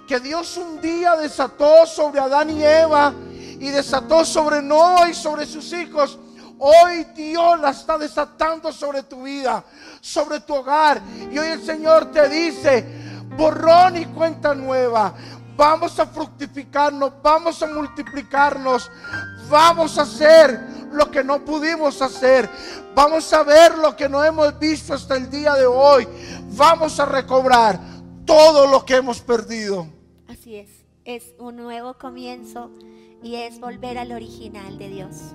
que 0.06 0.20
Dios 0.20 0.56
un 0.56 0.80
día 0.80 1.16
desató 1.16 1.86
sobre 1.86 2.20
Adán 2.20 2.50
y 2.50 2.62
Eva 2.62 3.12
y 3.60 3.70
desató 3.70 4.24
sobre 4.24 4.62
Noah 4.62 5.10
y 5.10 5.14
sobre 5.14 5.46
sus 5.46 5.72
hijos. 5.72 6.18
Hoy 6.66 7.04
Dios 7.14 7.60
la 7.60 7.70
está 7.72 7.98
desatando 7.98 8.72
sobre 8.72 9.02
tu 9.02 9.24
vida, 9.24 9.62
sobre 10.00 10.40
tu 10.40 10.54
hogar. 10.54 11.02
Y 11.30 11.38
hoy 11.38 11.48
el 11.48 11.62
Señor 11.62 12.10
te 12.10 12.26
dice, 12.26 12.86
borrón 13.36 13.98
y 13.98 14.06
cuenta 14.06 14.54
nueva. 14.54 15.12
Vamos 15.58 15.98
a 15.98 16.06
fructificarnos, 16.06 17.12
vamos 17.22 17.62
a 17.62 17.66
multiplicarnos, 17.66 18.90
vamos 19.50 19.98
a 19.98 20.02
hacer 20.02 20.58
lo 20.90 21.10
que 21.10 21.22
no 21.22 21.44
pudimos 21.44 22.00
hacer. 22.00 22.48
Vamos 22.94 23.30
a 23.34 23.42
ver 23.42 23.76
lo 23.76 23.94
que 23.94 24.08
no 24.08 24.24
hemos 24.24 24.58
visto 24.58 24.94
hasta 24.94 25.16
el 25.16 25.28
día 25.28 25.52
de 25.56 25.66
hoy. 25.66 26.08
Vamos 26.56 26.98
a 26.98 27.04
recobrar 27.04 27.78
todo 28.24 28.66
lo 28.66 28.86
que 28.86 28.96
hemos 28.96 29.20
perdido. 29.20 29.86
Así 30.28 30.56
es, 30.56 30.70
es 31.04 31.34
un 31.38 31.56
nuevo 31.56 31.98
comienzo 31.98 32.70
y 33.22 33.34
es 33.34 33.60
volver 33.60 33.98
al 33.98 34.12
original 34.12 34.78
de 34.78 34.88
Dios, 34.88 35.34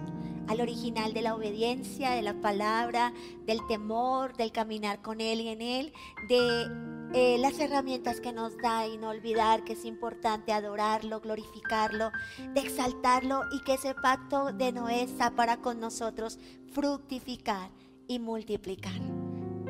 al 0.49 0.61
original 0.61 1.13
de 1.13 1.21
la 1.21 1.35
obediencia, 1.35 2.09
de 2.09 2.23
la 2.23 2.33
palabra, 2.33 3.13
del 3.45 3.59
temor, 3.67 4.35
del 4.35 4.51
caminar 4.51 4.99
con 4.99 5.21
Él 5.21 5.41
y 5.41 5.49
en 5.49 5.61
Él, 5.61 5.93
de 6.27 6.65
eh, 7.13 7.37
las 7.37 7.59
herramientas 7.59 8.19
que 8.19 8.33
nos 8.33 8.57
da 8.57 8.87
y 8.87 8.97
no 8.97 9.09
olvidar 9.09 9.63
que 9.63 9.73
es 9.73 9.85
importante 9.85 10.51
adorarlo, 10.51 11.21
glorificarlo, 11.21 12.09
de 12.55 12.61
exaltarlo 12.61 13.43
y 13.53 13.63
que 13.63 13.75
ese 13.75 13.93
pacto 13.93 14.51
de 14.51 14.71
Noé 14.71 15.03
está 15.03 15.35
para 15.35 15.57
con 15.57 15.79
nosotros 15.79 16.39
fructificar 16.73 17.69
y 18.07 18.17
multiplicar. 18.17 18.99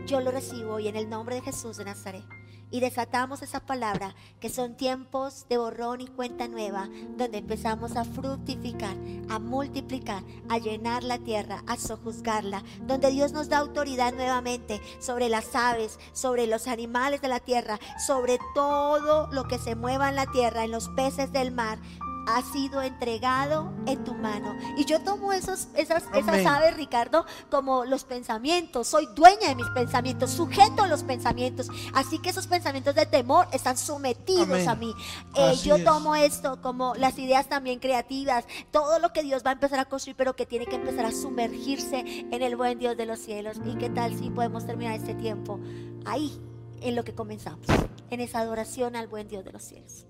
Yo 0.06 0.22
lo 0.22 0.32
recibo 0.32 0.76
hoy 0.76 0.88
en 0.88 0.96
el 0.96 1.10
nombre 1.10 1.36
de 1.36 1.42
Jesús 1.42 1.76
de 1.76 1.84
Nazaret 1.84 2.39
y 2.72 2.80
desatamos 2.80 3.42
esa 3.42 3.60
palabra 3.60 4.16
que 4.40 4.50
son 4.50 4.76
tiempos 4.76 5.46
de 5.50 5.58
borrón 5.58 6.02
y 6.02 6.08
cuenta 6.08 6.48
nueva, 6.48 6.90
donde 7.18 7.40
empezamos 7.40 7.96
a 7.96 8.06
fructificar, 8.06 8.96
a 9.30 9.40
multiplicar, 9.40 10.24
a 10.50 10.58
llenar 10.58 11.04
la 11.04 11.18
tierra, 11.20 11.64
a 11.68 11.78
sojuzgarla, 11.78 12.64
donde 12.82 13.12
Dios 13.12 13.32
nos 13.32 13.50
da 13.50 13.58
autoridad 13.58 14.14
nuevamente 14.14 14.82
sobre 15.00 15.30
las 15.30 15.56
aves, 15.56 16.00
sobre 16.14 16.48
los 16.48 16.68
animales 16.68 17.22
de 17.22 17.28
la 17.28 17.40
tierra, 17.40 17.80
sobre 18.06 18.40
todo 18.54 19.28
lo 19.32 19.46
que 19.46 19.58
se 19.58 19.76
mueva 19.76 20.10
en 20.10 20.16
la 20.16 20.26
tierra, 20.28 20.64
en 20.64 20.72
los 20.72 20.90
peces 20.90 21.32
del 21.32 21.52
mar, 21.52 21.80
ha 22.28 22.42
sido 22.42 22.82
entregado 22.82 23.72
en 23.86 24.04
tu 24.04 24.14
mano. 24.14 24.56
Y 24.78 24.86
yo 24.86 25.02
tomo 25.02 25.34
esos, 25.34 25.68
esas, 25.76 26.04
esas 26.14 26.46
aves, 26.46 26.76
Ricardo, 26.78 27.26
como 27.50 27.86
los 27.86 28.04
pensamientos. 28.04 28.88
Soy 28.88 29.08
dueña 29.16 29.50
de 29.50 29.56
mis 29.56 29.70
pensamientos, 29.70 30.32
sujeto 30.32 30.84
a 30.84 30.88
los 30.88 31.04
pensamientos. 31.04 31.70
Así 31.94 32.20
que 32.20 32.30
esos 32.30 32.48
pensamientos 32.48 32.96
de 32.96 33.06
temor 33.06 33.48
están 33.52 33.78
sometidos 33.78 34.50
Amén. 34.50 34.70
a 34.70 34.76
mí. 34.76 34.94
Eh, 35.36 35.56
yo 35.64 35.76
es. 35.78 35.84
tomo 35.84 36.16
esto 36.16 36.62
como 36.62 36.96
las 36.96 37.18
ideas 37.18 37.48
también 37.48 37.80
creativas, 37.80 38.46
todo 38.72 39.00
lo 39.00 39.14
que 39.14 39.24
Dios 39.24 39.44
va 39.46 39.52
a 39.52 39.54
empezar 39.54 39.80
a 39.80 39.86
construir, 39.86 40.16
pero 40.16 40.36
que 40.36 40.46
tiene 40.46 40.66
que 40.66 40.76
empezar 40.76 41.06
a 41.06 41.12
sumergirse 41.12 42.00
en 42.00 42.42
el 42.42 42.56
buen 42.56 42.80
Dios 42.80 42.98
de 42.98 43.06
los 43.06 43.20
cielos. 43.20 43.58
¿Y 43.66 43.76
qué 43.76 43.90
tal 43.90 44.18
si 44.18 44.30
podemos 44.30 44.66
terminar 44.66 44.96
este 44.96 45.16
tiempo 45.16 45.60
ahí, 46.06 46.40
en 46.82 46.96
lo 46.96 47.04
que 47.04 47.14
comenzamos, 47.14 47.68
en 48.10 48.22
esa 48.22 48.40
adoración 48.40 48.96
al 48.96 49.08
buen 49.08 49.28
Dios 49.28 49.44
de 49.44 49.52
los 49.52 49.64
cielos? 49.64 50.09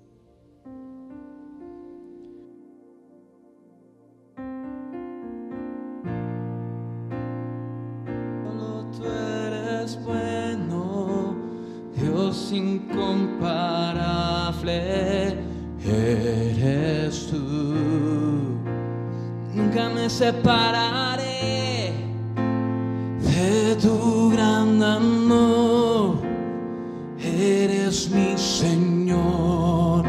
Dios 12.50 12.52
incomparable, 12.52 15.38
eres 15.86 17.28
tú. 17.28 17.38
Nunca 19.54 19.90
me 19.90 20.10
separaré 20.10 21.94
de 23.22 23.76
tu 23.76 24.32
gran 24.32 24.82
amor, 24.82 26.18
eres 27.22 28.10
mi 28.10 28.36
Señor 28.38 30.06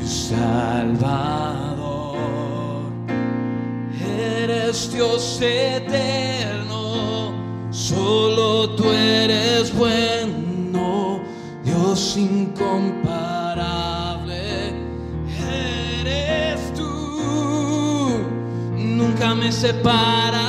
y 0.00 0.06
Salvador. 0.06 1.70
Eres 4.02 4.92
Dios 4.92 5.22
me 19.50 19.56
separaré 19.56 20.39